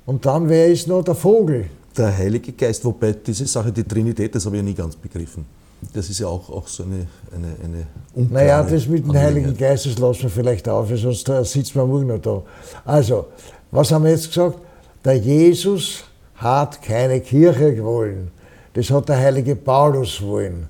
[0.06, 1.68] und dann, wer ist noch der Vogel?
[1.96, 5.44] Der Heilige Geist, wobei diese Sache, die Trinität, das habe ich ja nie ganz begriffen.
[5.92, 9.86] Das ist ja auch, auch so eine, eine, eine Naja, das mit dem Heiligen Geist,
[9.86, 12.42] das lassen wir vielleicht auf, sonst sitzt man morgen noch da.
[12.84, 13.26] Also,
[13.70, 14.58] was haben wir jetzt gesagt?
[15.04, 16.04] Der Jesus
[16.36, 18.30] hat keine Kirche wollen.
[18.74, 20.68] Das hat der heilige Paulus wollen.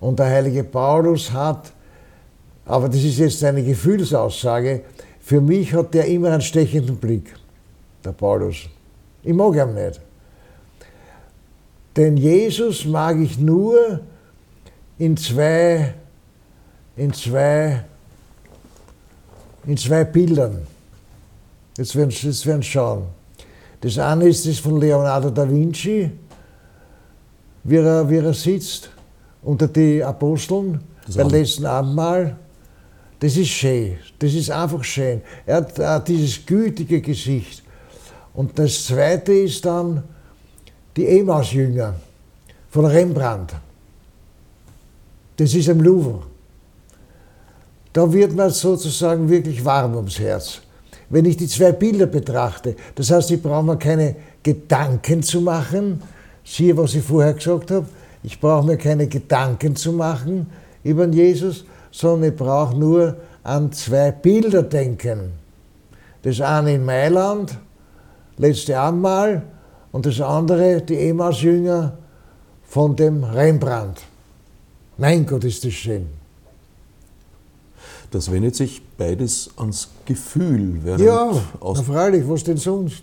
[0.00, 1.72] Und der heilige Paulus hat,
[2.64, 4.82] aber das ist jetzt eine Gefühlsaussage,
[5.20, 7.34] für mich hat der immer einen stechenden Blick,
[8.04, 8.68] der Paulus.
[9.22, 10.00] Ich mag ihn nicht.
[11.96, 14.00] Denn Jesus mag ich nur,
[14.98, 15.94] in zwei,
[16.96, 17.84] in zwei,
[19.66, 20.66] in zwei Bildern.
[21.76, 23.04] Jetzt werden, jetzt werden schauen.
[23.80, 26.08] Das eine ist das von Leonardo da Vinci,
[27.64, 28.90] wie er, wie er sitzt
[29.42, 32.36] unter die Aposteln das beim letzten Abendmahl.
[33.18, 35.22] Das ist schön, das ist einfach schön.
[35.46, 37.62] Er hat, er hat dieses gütige Gesicht.
[38.34, 40.04] Und das zweite ist dann
[40.96, 41.94] die Emaus-Jünger
[42.70, 43.54] von Rembrandt.
[45.36, 46.22] Das ist am Louvre.
[47.92, 50.60] Da wird man sozusagen wirklich warm ums Herz.
[51.10, 56.02] Wenn ich die zwei Bilder betrachte, das heißt, ich brauche mir keine Gedanken zu machen,
[56.44, 57.86] siehe, was ich vorher gesagt habe,
[58.22, 60.46] ich brauche mir keine Gedanken zu machen
[60.84, 65.32] über Jesus, sondern ich brauche nur an zwei Bilder denken.
[66.22, 67.58] Das eine in Mailand,
[68.38, 69.42] letzte Abendmahl,
[69.92, 71.96] und das andere, die Emmaus-Jünger
[72.64, 74.00] von dem Rembrandt.
[74.96, 76.06] Mein Gott, ist das schön.
[78.10, 80.80] Das wendet sich beides ans Gefühl.
[80.82, 83.02] Während ja, aus, na freilich, was denn sonst?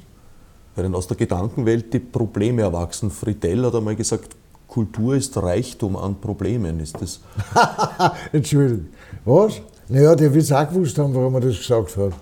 [0.76, 3.10] Während aus der Gedankenwelt die Probleme erwachsen.
[3.10, 4.36] Friedel hat einmal gesagt,
[4.68, 6.80] Kultur ist Reichtum an Problemen.
[6.80, 7.20] Ist das?
[8.32, 8.88] Entschuldigung.
[9.26, 9.62] Was?
[9.88, 12.14] Naja, der wird es auch gewusst haben, warum er das gesagt hat.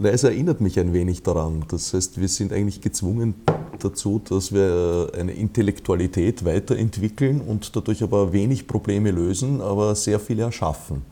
[0.00, 1.64] Na, es erinnert mich ein wenig daran.
[1.68, 3.34] Das heißt, wir sind eigentlich gezwungen,
[3.84, 10.42] dazu, dass wir eine Intellektualität weiterentwickeln und dadurch aber wenig Probleme lösen, aber sehr viele
[10.44, 11.04] erschaffen.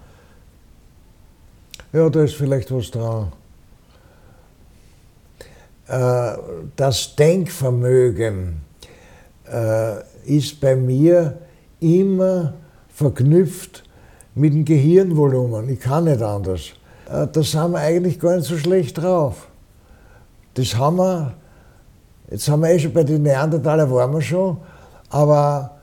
[1.93, 3.33] Ja, da ist vielleicht was dran.
[5.87, 6.37] Äh,
[6.77, 8.61] das Denkvermögen
[9.51, 11.39] äh, ist bei mir
[11.81, 12.55] immer
[12.89, 13.85] verknüpft
[14.35, 15.69] mit dem Gehirnvolumen.
[15.71, 16.73] Ich kann nicht anders.
[17.11, 19.49] Äh, das haben wir eigentlich gar nicht so schlecht drauf.
[20.55, 21.35] Das haben wir
[22.31, 24.59] Jetzt haben wir eh schon bei den Neandertaler waren wir schon.
[25.11, 25.79] Aber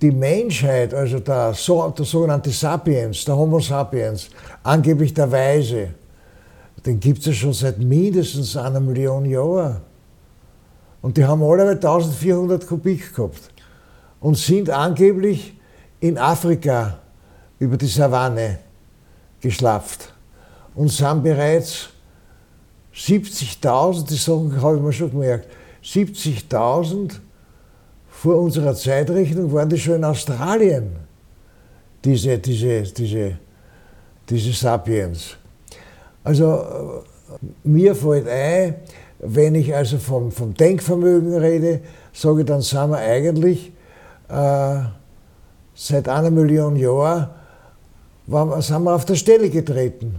[0.00, 4.28] die Menschheit, also der, der sogenannte Sapiens, der Homo sapiens,
[4.62, 5.88] angeblich der Weise,
[6.84, 9.76] den gibt es ja schon seit mindestens einer Million Jahren.
[11.00, 13.50] Und die haben alle 1400 Kubik gehabt
[14.20, 15.54] und sind angeblich
[16.00, 16.98] in Afrika
[17.58, 18.58] über die Savanne
[19.40, 20.12] geschlapft
[20.74, 21.88] und sind bereits
[22.94, 25.48] 70.000, die Sachen habe ich mir schon gemerkt,
[25.84, 27.20] 70.000
[28.08, 30.96] vor unserer Zeitrechnung waren die schon in Australien,
[32.04, 33.38] diese, diese, diese,
[34.28, 35.36] diese Sapiens.
[36.22, 37.02] Also
[37.62, 38.76] mir fällt ein,
[39.18, 41.80] wenn ich also vom, vom Denkvermögen rede,
[42.12, 43.72] sage ich, dann sind wir eigentlich
[44.28, 44.76] äh,
[45.74, 47.28] seit einer Million Jahren
[48.26, 50.16] war, sind wir auf der Stelle getreten.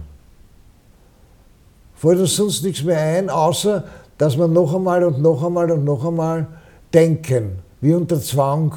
[1.96, 3.84] Fällt uns sonst nichts mehr ein, außer
[4.18, 6.46] dass wir noch einmal und noch einmal und noch einmal
[6.92, 7.58] denken.
[7.80, 8.74] Wie unter Zwang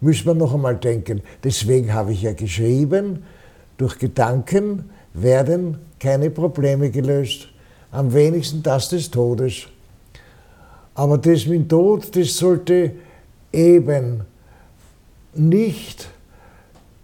[0.00, 1.22] müssen wir noch einmal denken.
[1.42, 3.24] Deswegen habe ich ja geschrieben,
[3.76, 7.48] durch Gedanken werden keine Probleme gelöst.
[7.90, 9.66] Am wenigsten das des Todes.
[10.94, 12.92] Aber das mit dem Tod, das sollte
[13.52, 14.22] eben
[15.34, 16.08] nicht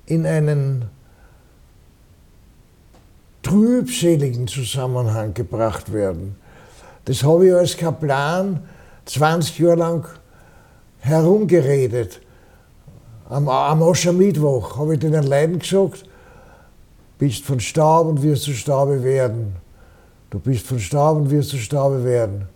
[0.07, 0.87] in einen
[3.43, 6.37] trübseligen Zusammenhang gebracht werden.
[7.05, 8.61] Das habe ich als Kaplan
[9.07, 10.09] 20 Jahre lang
[11.01, 12.21] herumgeredet.
[13.29, 16.05] Am, am Aschermittwoch habe ich den Leiden gesagt,
[17.19, 19.57] bist von Staub und wirst zu Staube werden.
[20.31, 22.49] Du bist von Staub und wirst zu Staube werden.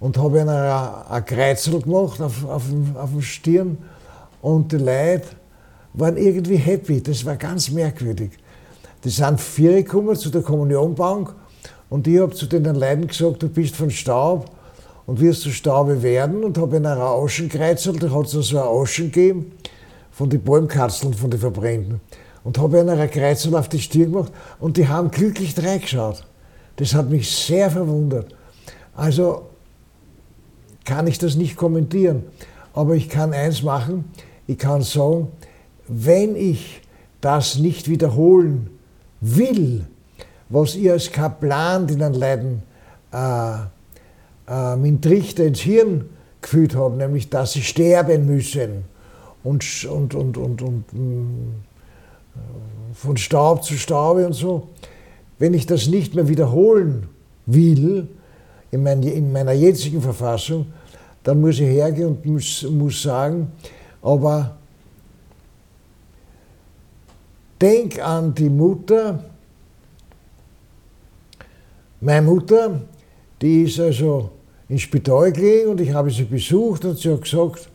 [0.00, 2.62] Und habe ihnen ein Kreuzel gemacht auf, auf,
[2.94, 3.78] auf dem Stirn
[4.42, 5.26] und die Leute
[5.94, 7.02] waren irgendwie happy.
[7.02, 8.30] Das war ganz merkwürdig.
[9.02, 11.34] Die sind vier gekommen zu der Kommunionbank
[11.90, 14.50] und ich habe zu den Leuten gesagt, du bist von Staub
[15.06, 18.58] und wirst zu Staube werden und habe ihnen ein Rauschen gekreuzt, da hat es so
[18.58, 19.52] ein Rauschen gegeben
[20.10, 22.00] von den Bäumkatzeln, von den Verbrennten.
[22.44, 26.24] Und habe ihnen ein Kreuzel auf die Stirn gemacht und die haben glücklich reingeschaut.
[26.76, 28.34] Das hat mich sehr verwundert.
[28.94, 29.46] Also
[30.84, 32.24] kann ich das nicht kommentieren,
[32.74, 34.04] aber ich kann eins machen,
[34.46, 35.28] ich kann sagen,
[35.86, 36.82] wenn ich
[37.20, 38.70] das nicht wiederholen
[39.20, 39.86] will,
[40.48, 42.62] was ihr als Kaplan den Leiden
[43.12, 43.54] äh,
[44.48, 46.06] äh, mit Trichter ins Hirn
[46.40, 48.84] gefühlt habt, nämlich dass sie sterben müssen
[49.44, 52.38] und, und, und, und, und äh,
[52.94, 54.68] von Staub zu Staube und so.
[55.38, 57.08] Wenn ich das nicht mehr wiederholen
[57.46, 58.08] will,
[58.70, 60.66] in, mein, in meiner jetzigen Verfassung,
[61.22, 63.52] dann muss ich hergehen und muss, muss sagen,
[64.02, 64.58] aber
[67.60, 69.24] Denk an die Mutter.
[72.00, 72.80] Meine Mutter,
[73.40, 74.30] die ist also
[74.68, 77.68] ins Spital gelegen und ich habe sie besucht und sie hat gesagt,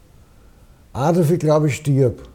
[0.93, 2.29] Adolf, ich glaube, ich stirb.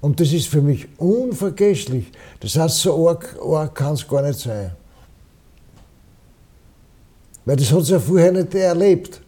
[0.00, 2.06] Und das ist für mich unvergesslich.
[2.40, 4.72] Das heißt, so arg, arg kann es gar nicht sein.
[7.44, 9.20] Weil das hat sie ja vorher nicht erlebt.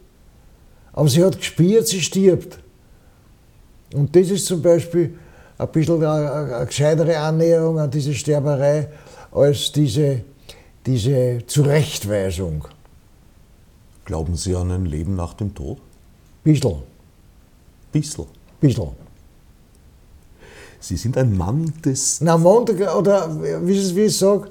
[0.93, 2.59] Aber sie hat gespürt, sie stirbt.
[3.93, 5.17] Und das ist zum Beispiel
[5.59, 8.89] ein bisschen eine, eine gescheitere Annäherung an diese Sterberei
[9.31, 10.23] als diese,
[10.87, 12.67] diese Zurechtweisung.
[14.05, 15.79] Glauben Sie an ein Leben nach dem Tod?
[16.43, 16.77] Bissl.
[17.91, 18.27] Bissl?
[18.61, 18.89] Bissl.
[20.81, 22.21] Sie sind ein Mann des...
[22.21, 23.31] Na, Montag, oder
[23.67, 24.51] wie ich, wie ich sage,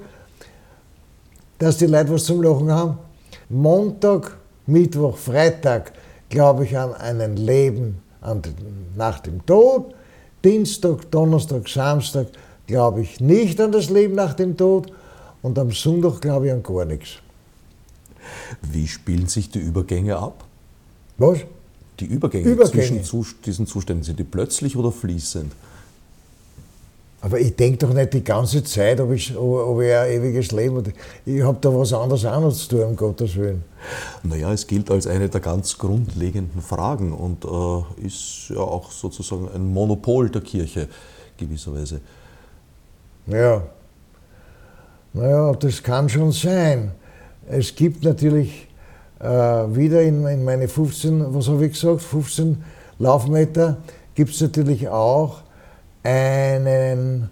[1.58, 2.98] dass die Leute was zum Lachen haben.
[3.48, 5.92] Montag, Mittwoch, Freitag
[6.28, 8.54] glaube ich an ein Leben an den,
[8.96, 9.94] nach dem Tod
[10.44, 12.26] Dienstag, Donnerstag, Samstag
[12.66, 14.92] glaube ich nicht an das Leben nach dem Tod
[15.44, 17.18] und am Sonntag glaube ich an gar nichts.
[18.62, 20.44] Wie spielen sich die Übergänge ab?
[21.18, 21.40] Was?
[22.00, 23.02] Die Übergänge, Übergänge.
[23.02, 25.52] zwischen diesen Zuständen, sind die plötzlich oder fließend?
[27.20, 30.76] Aber ich denke doch nicht die ganze Zeit, ob ich, ob ich ein ewiges Leben
[30.76, 30.92] habe.
[31.26, 33.64] Ich habe da was anderes auch noch zu tun, um Gottes Willen.
[34.22, 39.48] Naja, es gilt als eine der ganz grundlegenden Fragen und äh, ist ja auch sozusagen
[39.54, 40.88] ein Monopol der Kirche
[41.36, 42.00] gewisserweise.
[43.26, 43.62] Ja.
[45.16, 46.90] Naja, das kann schon sein.
[47.46, 48.66] Es gibt natürlich
[49.20, 52.64] äh, wieder in, in meine 15, was habe ich gesagt, 15
[52.98, 53.76] Laufmeter,
[54.16, 55.42] gibt es natürlich auch
[56.02, 57.30] einen,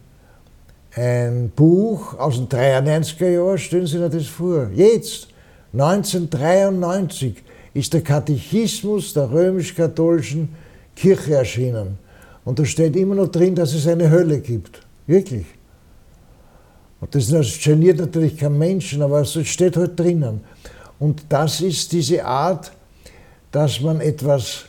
[0.94, 5.26] ein Buch aus den 93er Jahren, stellen Sie sich das vor, jetzt,
[5.72, 7.42] 1993,
[7.74, 10.54] ist der Katechismus der römisch-katholischen
[10.94, 11.98] Kirche erschienen.
[12.44, 14.82] Und da steht immer noch drin, dass es eine Hölle gibt.
[15.08, 15.46] Wirklich.
[17.02, 20.40] Und das, geniert natürlich kein Menschen, aber es steht halt drinnen.
[20.98, 22.72] Und das ist diese Art,
[23.50, 24.64] dass man etwas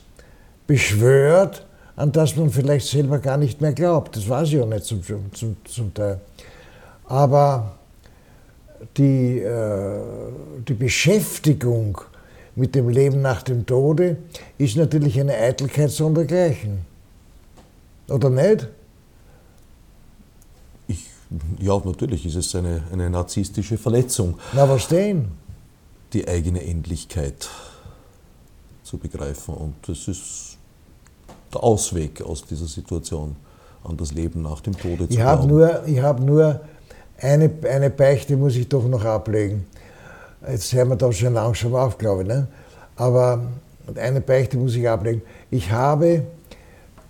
[0.68, 1.66] beschwört
[1.96, 4.16] an das man vielleicht selber gar nicht mehr glaubt.
[4.16, 6.20] Das weiß ich auch nicht zum, zum, zum Teil.
[7.06, 7.78] Aber
[8.98, 10.02] die, äh,
[10.68, 12.02] die Beschäftigung
[12.56, 14.18] mit dem Leben nach dem Tode
[14.58, 16.80] ist natürlich eine Eitelkeit sondergleichen.
[18.10, 18.68] Oder nicht?
[21.60, 24.38] Ja, natürlich ist es eine, eine narzisstische Verletzung.
[24.54, 25.32] Na, was denn?
[26.14, 27.50] Die eigene Endlichkeit
[28.84, 29.56] zu begreifen.
[29.56, 30.58] Und das ist
[31.54, 33.36] der Ausweg aus dieser Situation,
[33.84, 35.48] an das Leben nach dem Tode zu ich glauben.
[35.48, 36.62] Nur, ich habe nur
[37.20, 39.66] eine, eine Beichte, muss ich doch noch ablegen.
[40.48, 42.28] Jetzt hören wir da schon langsam auf, glaube ich.
[42.28, 42.48] Ne?
[42.96, 43.44] Aber
[43.96, 45.22] eine Beichte muss ich ablegen.
[45.50, 46.24] Ich habe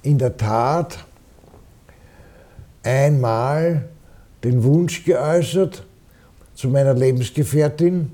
[0.01, 1.03] in der Tat
[2.83, 3.89] einmal
[4.43, 5.83] den Wunsch geäußert
[6.53, 8.11] zu meiner Lebensgefährtin,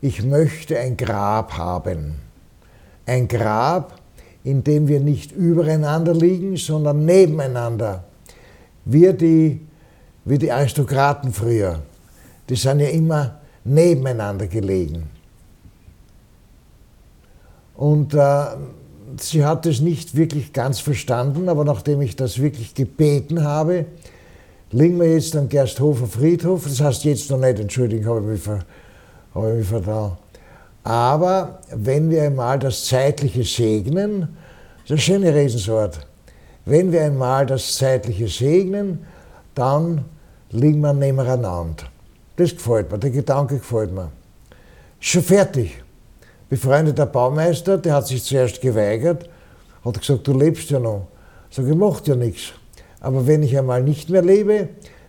[0.00, 2.16] ich möchte ein Grab haben.
[3.06, 4.00] Ein Grab,
[4.44, 8.04] in dem wir nicht übereinander liegen, sondern nebeneinander.
[8.84, 9.60] Wir die,
[10.24, 11.80] wie die Aristokraten früher,
[12.48, 15.10] die sind ja immer nebeneinander gelegen.
[17.76, 18.44] Und äh,
[19.18, 23.86] sie hat es nicht wirklich ganz verstanden, aber nachdem ich das wirklich gebeten habe,
[24.72, 26.64] liegen wir jetzt am Gersthofer Friedhof.
[26.64, 28.58] Das heißt jetzt noch nicht, Entschuldigung, habe ich mich,
[29.34, 30.16] ich mich vertraut.
[30.82, 36.06] Aber wenn wir einmal das Zeitliche segnen, das ist eine schöne Redenswort,
[36.64, 39.04] wenn wir einmal das Zeitliche segnen,
[39.54, 40.04] dann
[40.50, 41.84] liegen wir nebeneinander.
[42.36, 44.10] Das gefällt mir, der Gedanke gefällt mir.
[44.98, 45.82] Schon fertig
[46.48, 49.28] befreundeter Baumeister, der hat sich zuerst geweigert,
[49.84, 51.08] hat gesagt, du lebst ja noch.
[51.50, 52.52] Sag ich, macht ja nichts.
[53.00, 54.68] Aber wenn ich einmal nicht mehr lebe,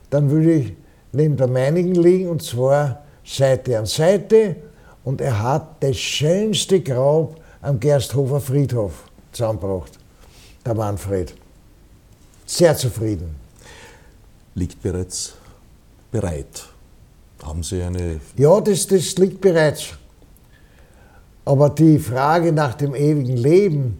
[0.09, 0.73] dann würde ich
[1.11, 4.55] neben der meinigen liegen und zwar Seite an Seite
[5.03, 9.91] und er hat das schönste Grab am Gersthofer Friedhof zusammengebracht,
[10.65, 11.33] der Manfred.
[12.45, 13.35] Sehr zufrieden.
[14.55, 15.33] Liegt bereits
[16.11, 16.65] bereit.
[17.43, 18.19] Haben Sie eine.
[18.37, 19.93] Ja, das, das liegt bereits.
[21.45, 23.99] Aber die Frage nach dem ewigen Leben,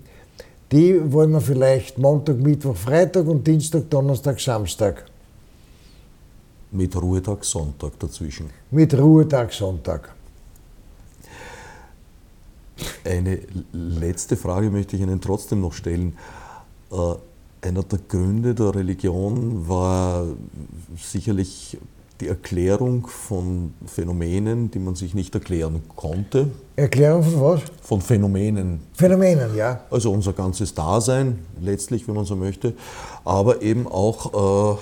[0.72, 5.06] die wollen wir vielleicht Montag, Mittwoch, Freitag und Dienstag, Donnerstag, Samstag.
[6.72, 8.50] Mit Ruhetag, Sonntag dazwischen.
[8.72, 10.16] Mit Ruhetag, Sonntag.
[13.04, 13.40] Eine
[13.74, 16.18] letzte Frage möchte ich Ihnen trotzdem noch stellen.
[16.92, 17.16] Äh,
[17.68, 20.26] einer der Gründe der Religion war
[20.98, 21.78] sicherlich
[22.22, 26.50] die Erklärung von Phänomenen, die man sich nicht erklären konnte.
[26.82, 27.62] Erklärung von was?
[27.84, 28.82] Von Phänomenen.
[28.94, 29.82] Phänomenen, ja.
[29.92, 32.74] Also unser ganzes Dasein, letztlich, wenn man so möchte,
[33.24, 34.80] aber eben auch äh,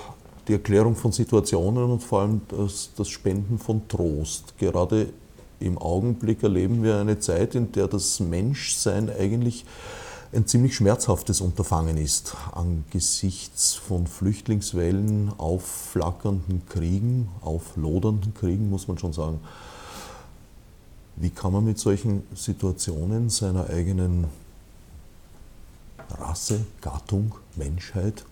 [0.48, 4.54] die Erklärung von Situationen und vor allem das, das Spenden von Trost.
[4.58, 5.08] Gerade
[5.60, 9.66] im Augenblick erleben wir eine Zeit, in der das Menschsein eigentlich
[10.32, 19.12] ein ziemlich schmerzhaftes Unterfangen ist angesichts von Flüchtlingswellen, aufflackernden Kriegen, auflodernden Kriegen, muss man schon
[19.12, 19.40] sagen.
[21.20, 24.28] Wie kann man mit solchen Situationen seiner eigenen
[26.18, 28.24] Rasse, Gattung, Menschheit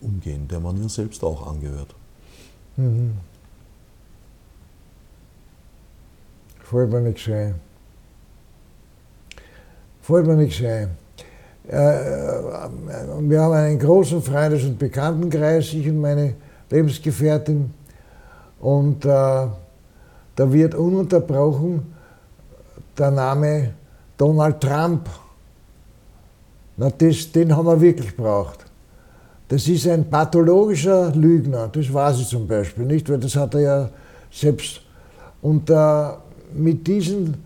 [0.00, 1.96] umgehen, der man ja selbst auch angehört?
[2.76, 3.14] Mhm.
[6.62, 7.56] Fällt mir nichts ein.
[10.00, 10.90] Fällt mir nichts ein.
[11.66, 16.34] Äh, wir haben einen großen Freundes- und Bekanntenkreis, ich und meine
[16.70, 17.74] Lebensgefährtin.
[18.60, 21.97] Und äh, da wird ununterbrochen
[22.98, 23.74] der Name
[24.16, 25.08] Donald Trump,
[26.76, 28.64] na das, den haben wir wirklich gebraucht.
[29.48, 33.60] Das ist ein pathologischer Lügner, das weiß ich zum Beispiel nicht, weil das hat er
[33.60, 33.88] ja
[34.30, 34.82] selbst.
[35.40, 36.08] Und äh,
[36.54, 37.42] mit diesen,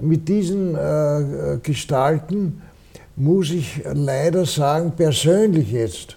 [0.00, 2.62] mit diesen äh, Gestalten
[3.16, 6.16] muss ich leider sagen, persönlich jetzt,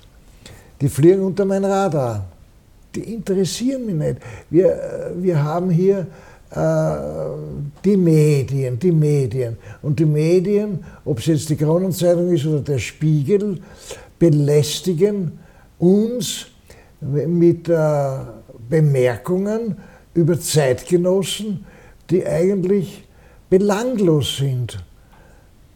[0.82, 2.26] die fliegen unter mein Radar.
[2.94, 4.18] Die interessieren mich nicht.
[4.50, 6.06] Wir, wir haben hier äh,
[6.54, 9.58] die Medien, die Medien.
[9.82, 13.60] Und die Medien, ob es jetzt die Kronenzeitung ist oder der Spiegel,
[14.20, 15.40] belästigen
[15.80, 16.48] uns
[17.00, 18.10] mit äh,
[18.70, 19.78] Bemerkungen
[20.14, 21.66] über Zeitgenossen,
[22.10, 23.08] die eigentlich
[23.50, 24.84] belanglos sind.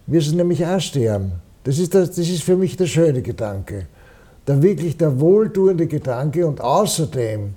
[0.07, 1.33] Wir sind nämlich auch sterben.
[1.63, 3.87] Das ist, das, das ist für mich der schöne Gedanke.
[4.45, 6.45] Der wirklich der wohltuende Gedanke.
[6.45, 7.55] Und außerdem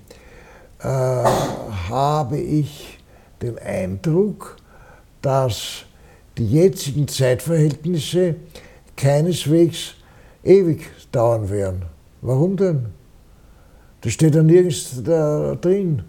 [0.81, 2.98] äh, habe ich
[3.43, 4.57] den Eindruck,
[5.23, 5.85] dass
[6.37, 8.37] die jetzigen Zeitverhältnisse
[8.97, 9.95] keineswegs
[10.45, 11.83] ewig dauern werden.
[12.21, 12.87] Warum denn?
[14.01, 16.03] Das steht ja nirgends da drin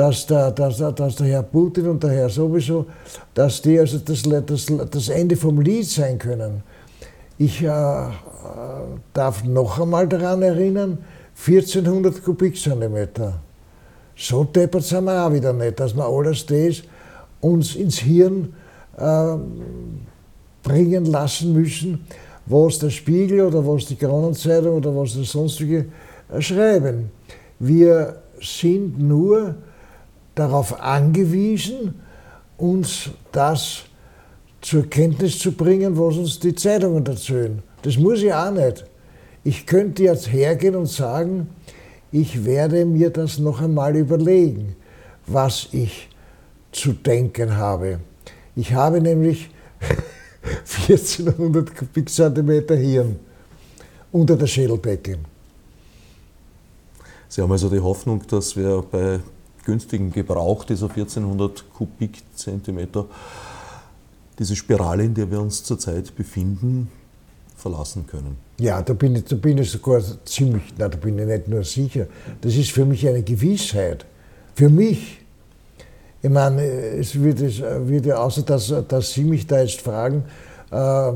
[0.00, 2.86] dass der, dass, dass der Herr Putin und der Herr sowieso,
[3.34, 6.62] dass die also das, das, das Ende vom Lied sein können.
[7.36, 7.68] Ich äh,
[9.12, 10.98] darf noch einmal daran erinnern,
[11.46, 13.40] 1400 Kubikzentimeter.
[14.22, 16.82] So deppert sind wir auch wieder nicht, dass wir alles das
[17.40, 18.52] uns ins Hirn
[18.98, 19.36] äh,
[20.62, 22.04] bringen lassen müssen,
[22.44, 25.86] was der Spiegel oder was die Kronenzeitung oder was das sonstige
[26.30, 27.10] äh, schreiben.
[27.60, 29.54] Wir sind nur
[30.34, 31.94] darauf angewiesen,
[32.58, 33.84] uns das
[34.60, 37.62] zur Kenntnis zu bringen, was uns die Zeitungen erzählen.
[37.80, 38.84] Das muss ich auch nicht.
[39.44, 41.48] Ich könnte jetzt hergehen und sagen,
[42.12, 44.76] ich werde mir das noch einmal überlegen,
[45.26, 46.08] was ich
[46.72, 48.00] zu denken habe.
[48.56, 49.50] Ich habe nämlich
[50.88, 53.16] 1400 Kubikzentimeter Hirn
[54.12, 55.18] unter der Schädeldecke.
[57.28, 59.20] Sie haben also die Hoffnung, dass wir bei
[59.64, 63.06] günstigem Gebrauch dieser 1400 Kubikzentimeter
[64.38, 66.90] diese Spirale, in der wir uns zurzeit befinden,
[67.60, 68.36] verlassen können.
[68.58, 71.64] Ja, da bin ich, da bin ich sogar ziemlich, na, da bin ich nicht nur
[71.64, 72.06] sicher.
[72.40, 74.06] Das ist für mich eine Gewissheit.
[74.54, 75.18] Für mich.
[76.22, 80.24] Ich meine, es wird, es wird ja, außer dass, dass Sie mich da jetzt fragen,
[80.70, 81.12] äh,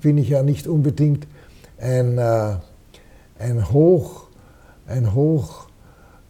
[0.00, 1.26] bin ich ja nicht unbedingt
[1.78, 2.56] ein, äh,
[3.38, 4.28] ein Hoch,
[4.86, 5.68] ein Hoch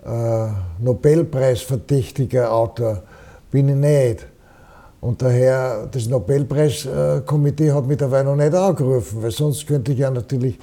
[0.05, 0.49] äh,
[0.81, 3.03] Nobelpreisverdächtiger Autor.
[3.51, 4.27] Bin ich nicht.
[5.05, 10.11] Und daher, das Nobelpreiskomitee hat mich dabei noch nicht angerufen, weil sonst könnte ich ja
[10.11, 10.59] natürlich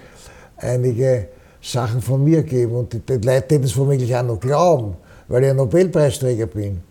[0.57, 1.27] einige
[1.61, 4.95] Sachen von mir geben und die, Leute hätten es womöglich auch noch glauben,
[5.27, 6.81] weil ich ein Nobelpreisträger bin.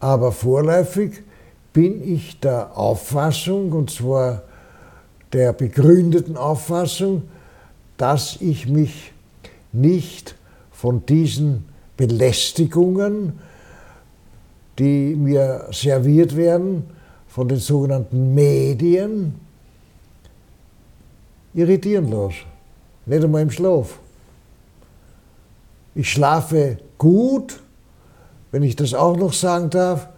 [0.00, 1.22] Aber vorläufig
[1.72, 4.42] bin ich der Auffassung, und zwar
[5.32, 7.22] der begründeten Auffassung,
[7.98, 9.12] dass ich mich
[9.70, 10.34] nicht
[10.72, 11.66] von diesen
[11.96, 13.38] Belästigungen,
[14.80, 16.84] die mir serviert werden
[17.28, 19.34] von den sogenannten Medien,
[21.54, 22.44] irritieren lasse.
[23.06, 23.98] Nicht einmal im Schlaf.
[25.94, 27.60] Ich schlafe gut,
[28.50, 30.08] wenn ich das auch noch sagen darf,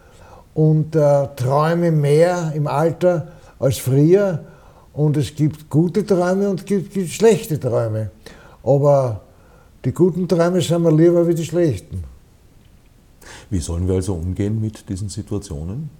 [0.54, 4.44] und äh, träume mehr im Alter als früher.
[4.92, 8.10] Und es gibt gute Träume und es gibt, gibt schlechte Träume.
[8.62, 9.22] Aber
[9.84, 12.04] die guten Träume sind mir lieber wie die schlechten.
[13.52, 15.90] Wie sollen wir also umgehen mit diesen Situationen?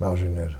[0.00, 0.56] Nicht.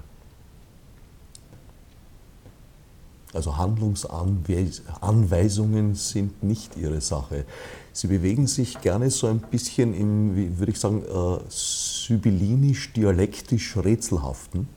[3.32, 7.46] Also Handlungsanweisungen sind nicht Ihre Sache.
[7.94, 14.68] Sie bewegen sich gerne so ein bisschen im, wie würde ich sagen, äh, sibyllinisch-dialektisch rätselhaften.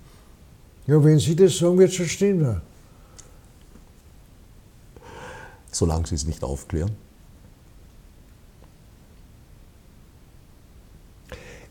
[0.88, 2.62] Ja, wenn Sie das sagen, wird es schon stimmen.
[5.72, 6.92] Solange Sie es nicht aufklären.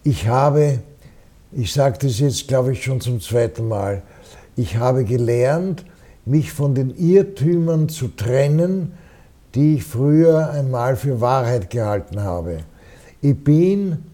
[0.03, 0.81] Ich habe,
[1.53, 4.03] ich sage das jetzt, glaube ich, schon zum zweiten Mal,
[4.57, 5.85] ich habe gelernt,
[6.25, 8.93] mich von den Irrtümern zu trennen,
[9.55, 12.61] die ich früher einmal für Wahrheit gehalten habe.
[13.21, 14.05] Ich bin,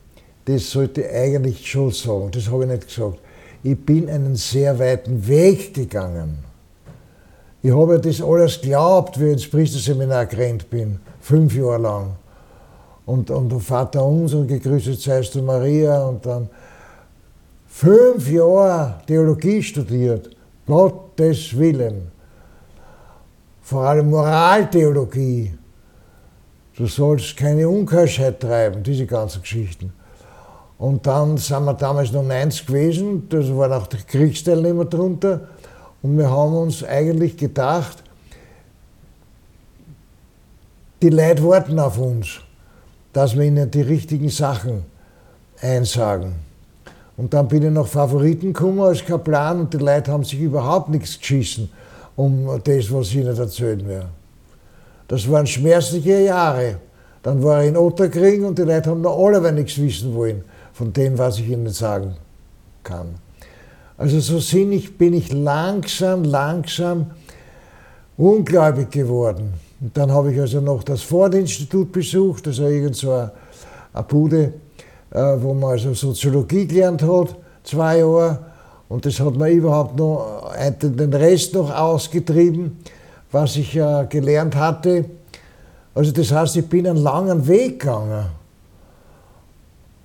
[0.46, 3.20] das sollte eigentlich schon sagen, das habe ich nicht gesagt,
[3.62, 6.38] ich bin einen sehr weiten Weg gegangen.
[7.66, 12.12] Ich habe das alles geglaubt, wie ich ins Priesterseminar gerannt bin, fünf Jahre lang.
[13.06, 16.48] Und, und Vater unser und gegrüßet seist du Maria und dann
[17.66, 20.30] fünf Jahre Theologie studiert.
[20.64, 22.12] Gottes Willen.
[23.62, 25.52] Vor allem Moraltheologie.
[26.76, 29.92] Du sollst keine Unkeuschheit treiben, diese ganzen Geschichten.
[30.78, 35.48] Und dann sind wir damals noch 90 gewesen, da waren auch die Kriegsteilnehmer drunter.
[36.02, 38.02] Und wir haben uns eigentlich gedacht,
[41.02, 42.40] die Leute warten auf uns,
[43.12, 44.84] dass wir ihnen die richtigen Sachen
[45.60, 46.34] einsagen.
[47.16, 50.90] Und dann bin ich nach Favoriten gekommen als Kaplan und die Leute haben sich überhaupt
[50.90, 51.70] nichts geschissen
[52.16, 54.08] um das, was ihnen erzählen werde.
[55.08, 56.78] Das waren schmerzliche Jahre.
[57.22, 60.92] Dann war ich in Otterkring und die Leute haben noch alle nichts wissen wollen von
[60.92, 62.16] dem, was ich ihnen sagen
[62.82, 63.14] kann.
[63.98, 67.12] Also so sinnig bin ich langsam, langsam
[68.16, 69.54] ungläubig geworden.
[69.80, 73.32] Und dann habe ich also noch das Ford-Institut besucht, also irgend so eine,
[74.08, 74.54] Bude,
[75.10, 78.38] äh, wo man also Soziologie gelernt hat, zwei Jahre.
[78.88, 82.78] Und das hat mir überhaupt noch den Rest noch ausgetrieben,
[83.32, 85.06] was ich äh, gelernt hatte.
[85.94, 88.26] Also das heißt, ich bin einen langen Weg gegangen.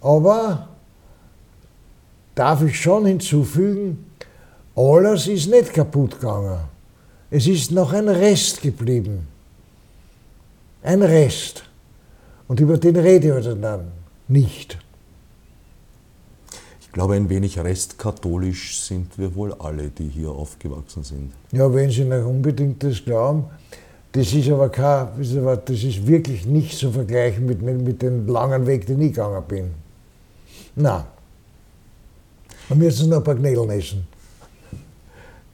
[0.02, 0.68] Aber
[2.42, 4.04] darf ich schon hinzufügen,
[4.76, 6.58] alles ist nicht kaputt gegangen.
[7.30, 9.28] Es ist noch ein Rest geblieben.
[10.82, 11.64] Ein Rest.
[12.48, 13.92] Und über den rede ich dann
[14.28, 14.80] nicht
[16.80, 21.32] Ich glaube, ein wenig restkatholisch sind wir wohl alle, die hier aufgewachsen sind.
[21.52, 23.46] Ja, wenn Sie noch unbedingt das glauben.
[24.14, 28.88] Das ist aber kein, das ist wirklich nicht zu vergleichen mit, mit dem langen Weg,
[28.88, 29.72] den ich gegangen bin.
[30.76, 31.04] Nein.
[32.72, 34.08] Wir müssen noch ein paar Knädeln essen.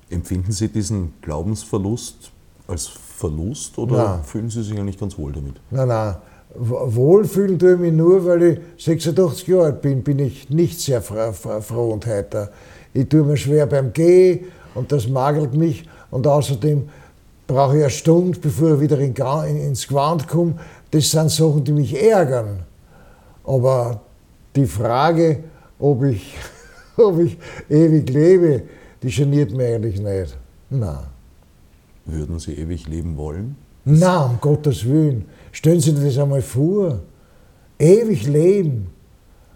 [0.09, 2.31] Empfinden Sie diesen Glaubensverlust
[2.67, 4.23] als Verlust oder nein.
[4.23, 5.55] fühlen Sie sich eigentlich ganz wohl damit?
[5.71, 6.15] Nein, nein.
[6.53, 11.01] Wohlfühlen tue ich mich nur, weil ich 86 Jahre alt bin, bin ich nicht sehr
[11.01, 12.51] froh und heiter.
[12.93, 14.45] Ich tue mir schwer beim Gehen
[14.75, 16.87] und das magelt mich und außerdem
[17.47, 19.15] brauche ich eine Stunde, bevor ich wieder in,
[19.57, 20.55] ins Gewand komme.
[20.91, 22.59] Das sind Sachen, die mich ärgern.
[23.43, 24.01] Aber
[24.55, 25.43] die Frage,
[25.79, 26.35] ob ich,
[27.05, 27.37] ob ich
[27.69, 28.63] ewig lebe,
[29.01, 30.37] die geniert mich eigentlich nicht.
[30.69, 31.05] Nein.
[32.05, 33.55] Würden Sie ewig leben wollen?
[33.85, 35.25] Nein, um Gottes Willen.
[35.51, 37.01] Stellen Sie sich das einmal vor.
[37.79, 38.87] Ewig leben,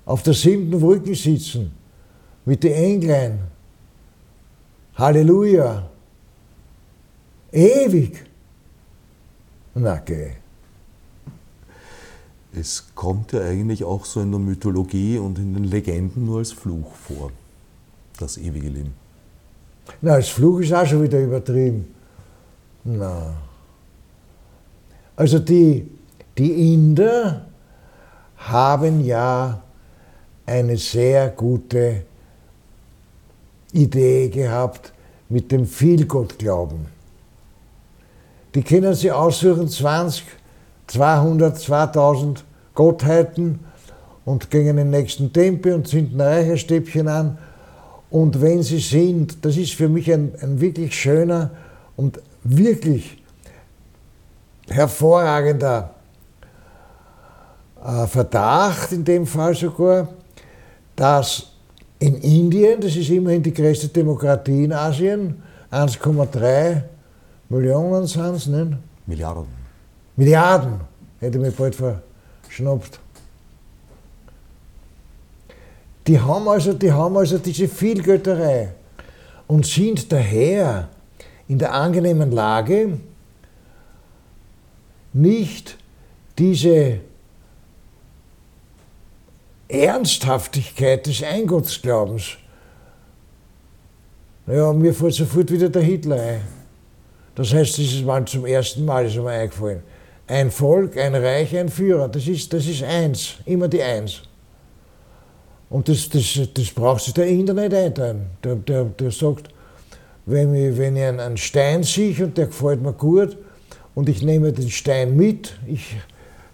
[0.05, 1.71] auf der siebten Brücke sitzen,
[2.45, 3.39] mit den Engeln.
[4.95, 5.89] Halleluja.
[7.51, 8.23] Ewig.
[9.73, 10.40] Na, geh.
[12.53, 16.51] Es kommt ja eigentlich auch so in der Mythologie und in den Legenden nur als
[16.51, 17.31] Fluch vor,
[18.19, 18.93] das ewige Leben.
[20.01, 21.93] Na, als Fluch ist auch schon wieder übertrieben.
[22.83, 23.33] Na.
[25.15, 25.87] Also die,
[26.37, 27.45] die Inder
[28.37, 29.61] haben ja
[30.45, 32.03] eine sehr gute
[33.71, 34.91] Idee gehabt
[35.29, 36.85] mit dem Vielgottglauben.
[38.53, 40.25] Die können sie aussuchen, 20,
[40.91, 42.43] 200, 2000
[42.75, 43.59] Gottheiten
[44.25, 47.37] und gehen in den nächsten Tempel und zünden Räucherstäbchen an.
[48.09, 51.51] Und wenn sie sind, das ist für mich ein, ein wirklich schöner
[51.95, 53.23] und wirklich
[54.67, 55.91] hervorragender
[57.85, 60.09] äh, Verdacht, in dem Fall sogar,
[60.95, 61.53] dass
[61.99, 66.81] in Indien, das ist immerhin die größte Demokratie in Asien, 1,3
[67.47, 68.73] Millionen sind es, nicht?
[69.05, 69.60] Milliarden.
[70.21, 70.81] Milliarden,
[71.19, 71.75] hätte mich bald
[72.43, 72.99] verschnappt.
[76.05, 78.71] Die haben also, die haben also diese Vielgötterei
[79.47, 80.89] und sind daher
[81.47, 82.99] in der angenehmen Lage,
[85.11, 85.75] nicht
[86.37, 86.99] diese
[89.67, 92.37] Ernsthaftigkeit des Eingottsglaubens.
[94.45, 96.41] Ja, mir fällt sofort wieder der Hitler ein.
[97.33, 99.81] Das heißt, dieses Mal zum ersten Mal ist mir eingefallen.
[100.27, 104.21] Ein Volk, ein Reich, ein Führer, das ist, das ist eins, immer die Eins.
[105.69, 108.27] Und das, das, das braucht sich der Inder nicht einteilen.
[108.43, 109.49] Der, der, der sagt,
[110.25, 113.37] wenn ich, wenn ich einen Stein sehe und der gefällt mir gut
[113.95, 115.95] und ich nehme den Stein mit, ich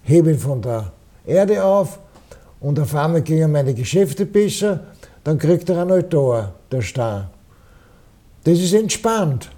[0.02, 0.92] hebe ihn von der
[1.26, 1.98] Erde auf
[2.60, 4.86] und auf einmal gehen meine Geschäfte besser,
[5.24, 7.26] dann kriegt er ein Altar, der Stein.
[8.44, 9.50] Das ist entspannt.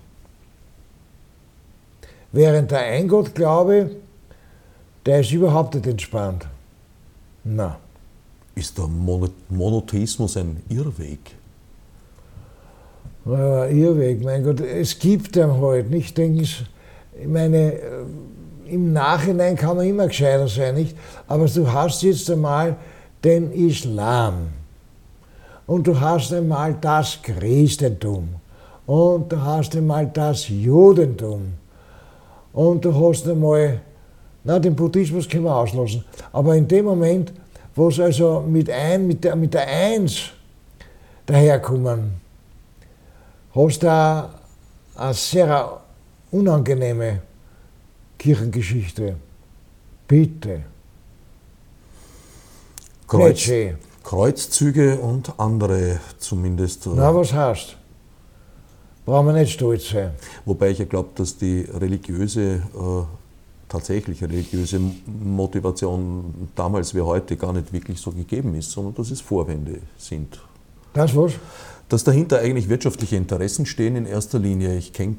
[2.32, 3.90] Während der Eingottglaube,
[5.06, 6.46] der ist überhaupt nicht entspannt.
[7.44, 7.78] Na.
[8.54, 8.86] Ist der
[9.48, 11.20] Monotheismus ein Irrweg?
[13.24, 16.16] Ja, Irrweg, mein Gott, es gibt ihn halt, nicht?
[16.16, 16.64] Denken ich
[17.26, 17.78] meine, äh,
[18.66, 20.96] im Nachhinein kann man immer gescheiter sein, nicht?
[21.26, 22.76] Aber du hast jetzt einmal
[23.24, 24.48] den Islam
[25.66, 28.28] und du hast einmal das Christentum
[28.86, 31.54] und du hast einmal das Judentum
[32.52, 33.80] und du hast einmal,
[34.44, 37.32] na, den Buddhismus können wir auslassen, aber in dem Moment,
[37.74, 40.30] wo es also mit, ein, mit, der, mit der Eins
[41.26, 42.12] daherkommen,
[43.54, 44.30] hast du
[44.96, 45.80] eine sehr
[46.30, 47.20] unangenehme
[48.18, 49.16] Kirchengeschichte.
[50.06, 50.62] Bitte.
[53.06, 53.50] Kreuz,
[54.04, 56.86] Kreuzzüge und andere zumindest.
[56.86, 57.76] Äh, na, was heißt?
[59.04, 60.10] Brauchen wir nicht stolz sein.
[60.44, 63.02] Wobei ich ja glaube, dass die religiöse, äh,
[63.68, 69.20] tatsächlich religiöse Motivation damals wie heute gar nicht wirklich so gegeben ist, sondern dass es
[69.20, 70.40] Vorwände sind.
[70.92, 71.32] Das was?
[71.88, 74.76] Dass dahinter eigentlich wirtschaftliche Interessen stehen in erster Linie.
[74.76, 75.16] Ich kenne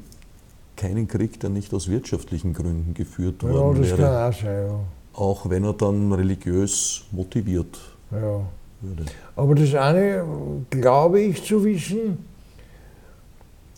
[0.76, 4.02] keinen Krieg, der nicht aus wirtschaftlichen Gründen geführt worden ja, das wäre.
[4.02, 4.80] Kann auch, sein, ja.
[5.14, 7.78] auch wenn er dann religiös motiviert
[8.10, 8.40] ja.
[8.80, 9.04] würde.
[9.36, 10.24] Aber das eine
[10.70, 12.18] glaube ich zu wissen,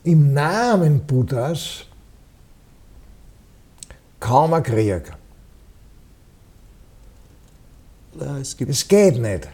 [0.05, 1.87] im Namen Buddhas
[4.21, 5.13] kaum ein Krieg.
[8.21, 9.49] Ja, es, es, geht nicht.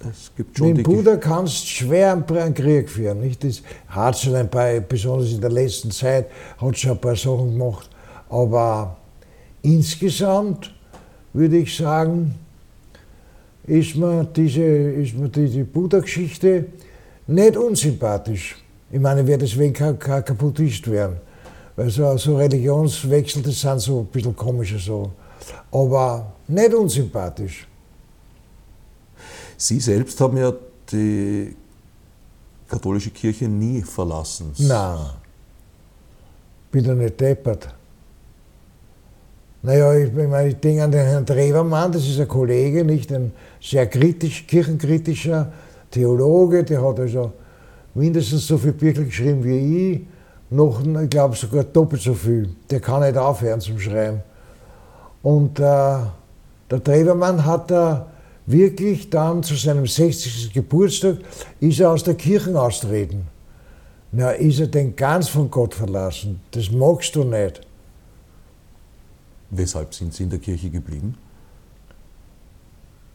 [0.00, 3.20] Es gibt schon Mit dem Buddha kannst du schwer einen Krieg führen.
[3.20, 3.42] Nicht?
[3.42, 6.26] Das hat schon ein paar, besonders in der letzten Zeit,
[6.58, 7.90] hat schon ein paar Sachen gemacht.
[8.28, 8.96] Aber
[9.62, 10.72] insgesamt
[11.32, 12.34] würde ich sagen,
[13.66, 16.66] ist mir diese, ist mir diese Buddha-Geschichte
[17.28, 18.56] nicht unsympathisch.
[18.90, 21.18] Ich meine, ich werde deswegen kein, kein Kaputtist werden.
[21.76, 25.12] Weil so, so Religionswechsel, das sind so ein bisschen komische so.
[25.70, 27.66] Aber nicht unsympathisch.
[29.56, 30.52] Sie selbst haben ja
[30.90, 31.54] die
[32.66, 34.52] katholische Kirche nie verlassen.
[34.58, 34.98] Nein.
[36.72, 37.68] Bin doch nicht deppert.
[39.62, 43.32] Naja, ich, meine, ich denke an den Herrn Trevermann, das ist ein Kollege, nicht ein
[43.60, 45.52] sehr kritisch, kirchenkritischer
[45.90, 47.32] Theologe, der hat also
[47.94, 50.00] mindestens so viel Bücher geschrieben wie ich,
[50.50, 52.48] noch, ich glaube sogar doppelt so viel.
[52.70, 54.22] Der kann nicht aufhören zum Schreiben.
[55.22, 58.06] Und äh, der Trevermann hat da
[58.46, 60.52] wirklich dann zu seinem 60.
[60.52, 61.18] Geburtstag,
[61.60, 63.26] ist er aus der Kirche austreten.
[64.10, 66.40] Na, ist er denn ganz von Gott verlassen?
[66.52, 67.60] Das magst du nicht.
[69.50, 71.14] Weshalb sind Sie in der Kirche geblieben?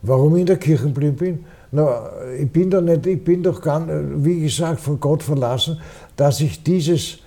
[0.03, 1.45] Warum ich in der Kirche geblieben bin?
[1.75, 5.79] Na, ich bin doch nicht, ich bin doch ganz, wie gesagt, von Gott verlassen,
[6.15, 7.17] dass ich dieses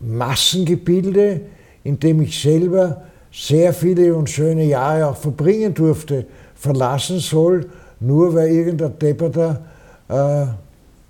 [0.00, 1.40] Massengebilde,
[1.82, 8.34] in dem ich selber sehr viele und schöne Jahre auch verbringen durfte, verlassen soll, nur
[8.34, 9.62] weil irgendein Depperter
[10.08, 10.44] äh,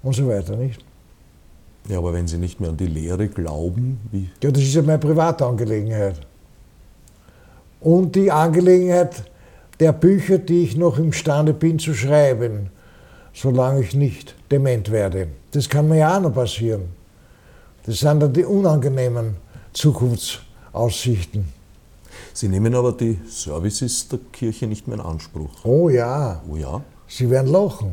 [0.04, 0.84] und so weiter, nicht?
[1.88, 4.30] Ja, aber wenn Sie nicht mehr an die Lehre glauben, wie?
[4.40, 6.20] Ja, das ist ja meine Privatangelegenheit.
[7.80, 9.24] Und die Angelegenheit
[9.80, 12.70] der Bücher, die ich noch imstande bin zu schreiben,
[13.36, 15.28] solange ich nicht dement werde.
[15.52, 16.84] Das kann mir ja auch noch passieren.
[17.84, 19.36] Das sind dann die unangenehmen
[19.72, 21.46] Zukunftsaussichten.
[22.32, 25.64] Sie nehmen aber die Services der Kirche nicht mehr in Anspruch.
[25.64, 26.42] Oh ja.
[26.50, 26.82] Oh ja.
[27.06, 27.92] Sie werden lachen.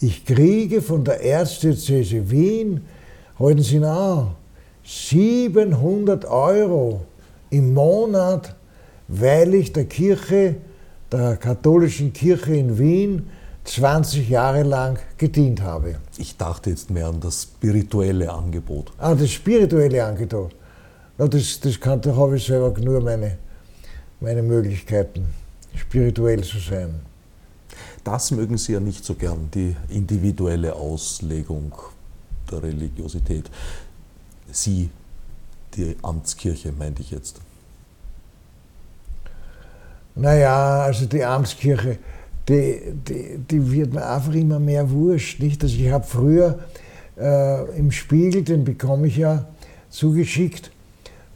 [0.00, 2.80] Ich kriege von der Erzdiözese Wien,
[3.38, 4.28] halten Sie an,
[4.84, 7.02] 700 Euro
[7.50, 8.54] im Monat,
[9.08, 10.56] weil ich der Kirche,
[11.12, 13.28] der katholischen Kirche in Wien,
[13.68, 15.96] 20 Jahre lang gedient habe.
[16.16, 18.92] Ich dachte jetzt mehr an das spirituelle Angebot.
[18.98, 20.54] Ah, das spirituelle Angebot.
[21.18, 23.36] No, das, das kann, da habe ich selber nur meine,
[24.20, 25.26] meine Möglichkeiten,
[25.74, 27.00] spirituell zu sein.
[28.04, 31.72] Das mögen Sie ja nicht so gern, die individuelle Auslegung
[32.50, 33.50] der Religiosität.
[34.50, 34.88] Sie,
[35.74, 37.40] die Amtskirche, meinte ich jetzt.
[40.14, 41.98] Naja, also die Amtskirche,
[42.48, 45.40] die, die, die wird mir einfach immer mehr wurscht.
[45.40, 45.62] Nicht?
[45.62, 46.58] Also ich habe früher
[47.18, 49.46] äh, im Spiegel, den bekomme ich ja
[49.90, 50.70] zugeschickt,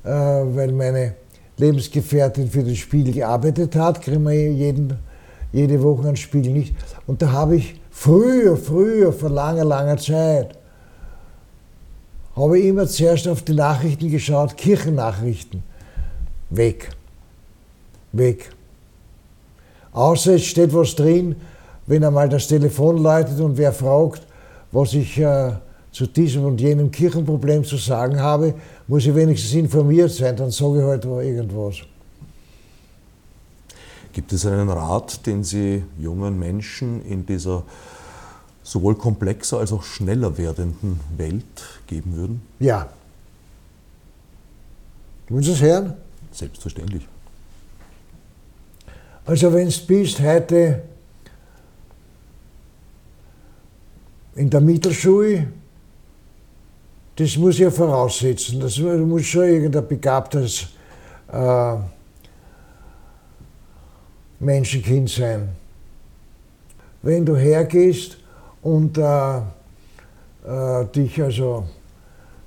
[0.05, 1.15] äh, weil meine
[1.59, 4.95] Lebensgefährtin für den Spiegel gearbeitet hat, kriegen wir jeden,
[5.53, 6.75] jede Woche einen Spiegel nicht.
[7.07, 10.59] Und da habe ich früher, früher, vor langer, langer Zeit,
[12.35, 15.63] habe ich immer zuerst auf die Nachrichten geschaut, Kirchennachrichten.
[16.49, 16.89] Weg.
[18.13, 18.51] Weg.
[19.93, 21.37] Außer es steht was drin,
[21.87, 24.27] wenn einmal das Telefon läutet und wer fragt,
[24.71, 25.53] was ich äh,
[25.91, 28.55] zu diesem und jenem Kirchenproblem zu sagen habe,
[28.87, 31.77] muss ich wenigstens informiert sein, dann sage ich halt irgendwas.
[34.13, 37.63] Gibt es einen Rat, den Sie jungen Menschen in dieser
[38.63, 42.43] sowohl komplexer als auch schneller werdenden Welt geben würden?
[42.59, 42.89] Ja.
[45.29, 45.95] Wollen Sie es hören?
[46.31, 47.07] Selbstverständlich.
[49.25, 50.83] Also wenn du bist heute
[54.35, 55.47] in der Mittelschule,
[57.15, 58.59] das muss ja voraussetzen.
[58.59, 60.69] Das muss schon irgendein begabtes
[61.33, 61.75] äh,
[64.41, 65.51] Menschenkind sein.
[67.03, 68.17] Wenn du hergehst
[68.63, 71.65] und äh, äh, dich also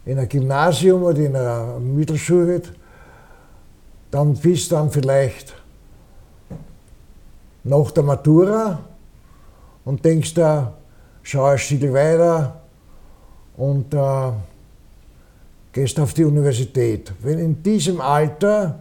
[0.05, 2.61] in einem Gymnasium oder in einer Mittelschule,
[4.11, 5.53] dann bist du dann vielleicht
[7.66, 8.80] nach der Matura
[9.84, 10.74] und denkst da,
[11.24, 12.61] schau ein Stück weiter
[13.57, 14.32] und äh,
[15.74, 17.11] gehst auf die Universität.
[17.22, 18.80] Wenn in diesem Alter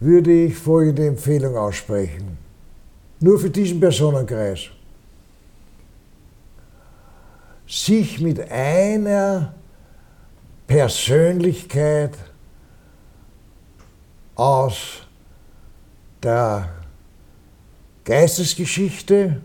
[0.00, 2.38] würde ich folgende Empfehlung aussprechen.
[3.20, 4.68] Nur für diesen Personenkreis.
[7.66, 9.54] Sich mit einer
[10.66, 12.16] Persönlichkeit
[14.34, 15.02] aus
[16.22, 16.79] der
[18.10, 19.40] Geistesgeschichte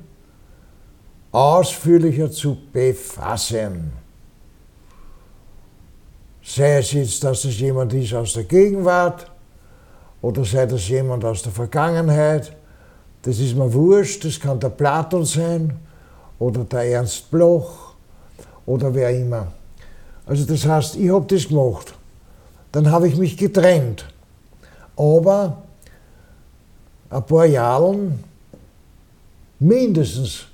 [1.32, 3.94] ausführlicher zu befassen.
[6.42, 9.30] Sei es jetzt, dass es jemand ist aus der Gegenwart
[10.20, 12.56] oder sei das jemand aus der Vergangenheit,
[13.22, 15.80] das ist mir wurscht, das kann der Platon sein
[16.40, 17.94] oder der Ernst Bloch
[18.66, 19.52] oder wer immer.
[20.26, 21.94] Also das heißt, ich habe das gemacht.
[22.72, 24.08] Dann habe ich mich getrennt.
[24.98, 25.62] Aber
[27.12, 28.24] ein paar Jahren
[29.60, 30.46] mindestens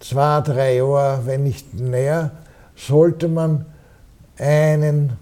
[0.00, 2.30] zwei, drei Jahre, wenn nicht näher,
[2.76, 3.66] sollte man
[4.38, 5.16] einen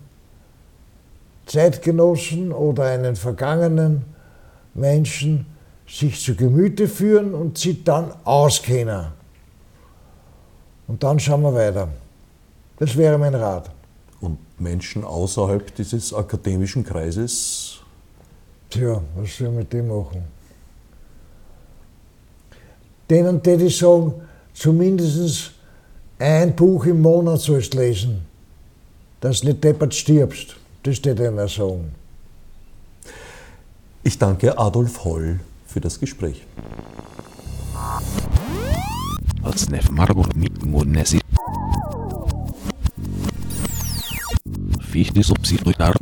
[1.47, 4.05] Zeitgenossen oder einen vergangenen
[4.75, 5.47] Menschen
[5.89, 9.07] sich zu Gemüte führen und sie dann auskennen.
[10.89, 11.89] Und dann schauen wir weiter.
[12.79, 13.71] Das wäre mein Rat.
[14.21, 17.79] Und Menschen außerhalb dieses akademischen Kreises?
[18.69, 20.36] Tja, was soll ich mit dem machen?
[23.09, 24.15] Denen würde ich sagen,
[24.55, 25.53] zumindest
[26.19, 28.23] ein Buch im Monat sollst lesen,
[29.21, 30.57] dass du nicht deppert stirbst.
[30.83, 31.93] Das ich ihnen sagen.
[34.03, 36.45] Ich danke Adolf Holl für das Gespräch.
[44.81, 45.95] Fichte subsidiar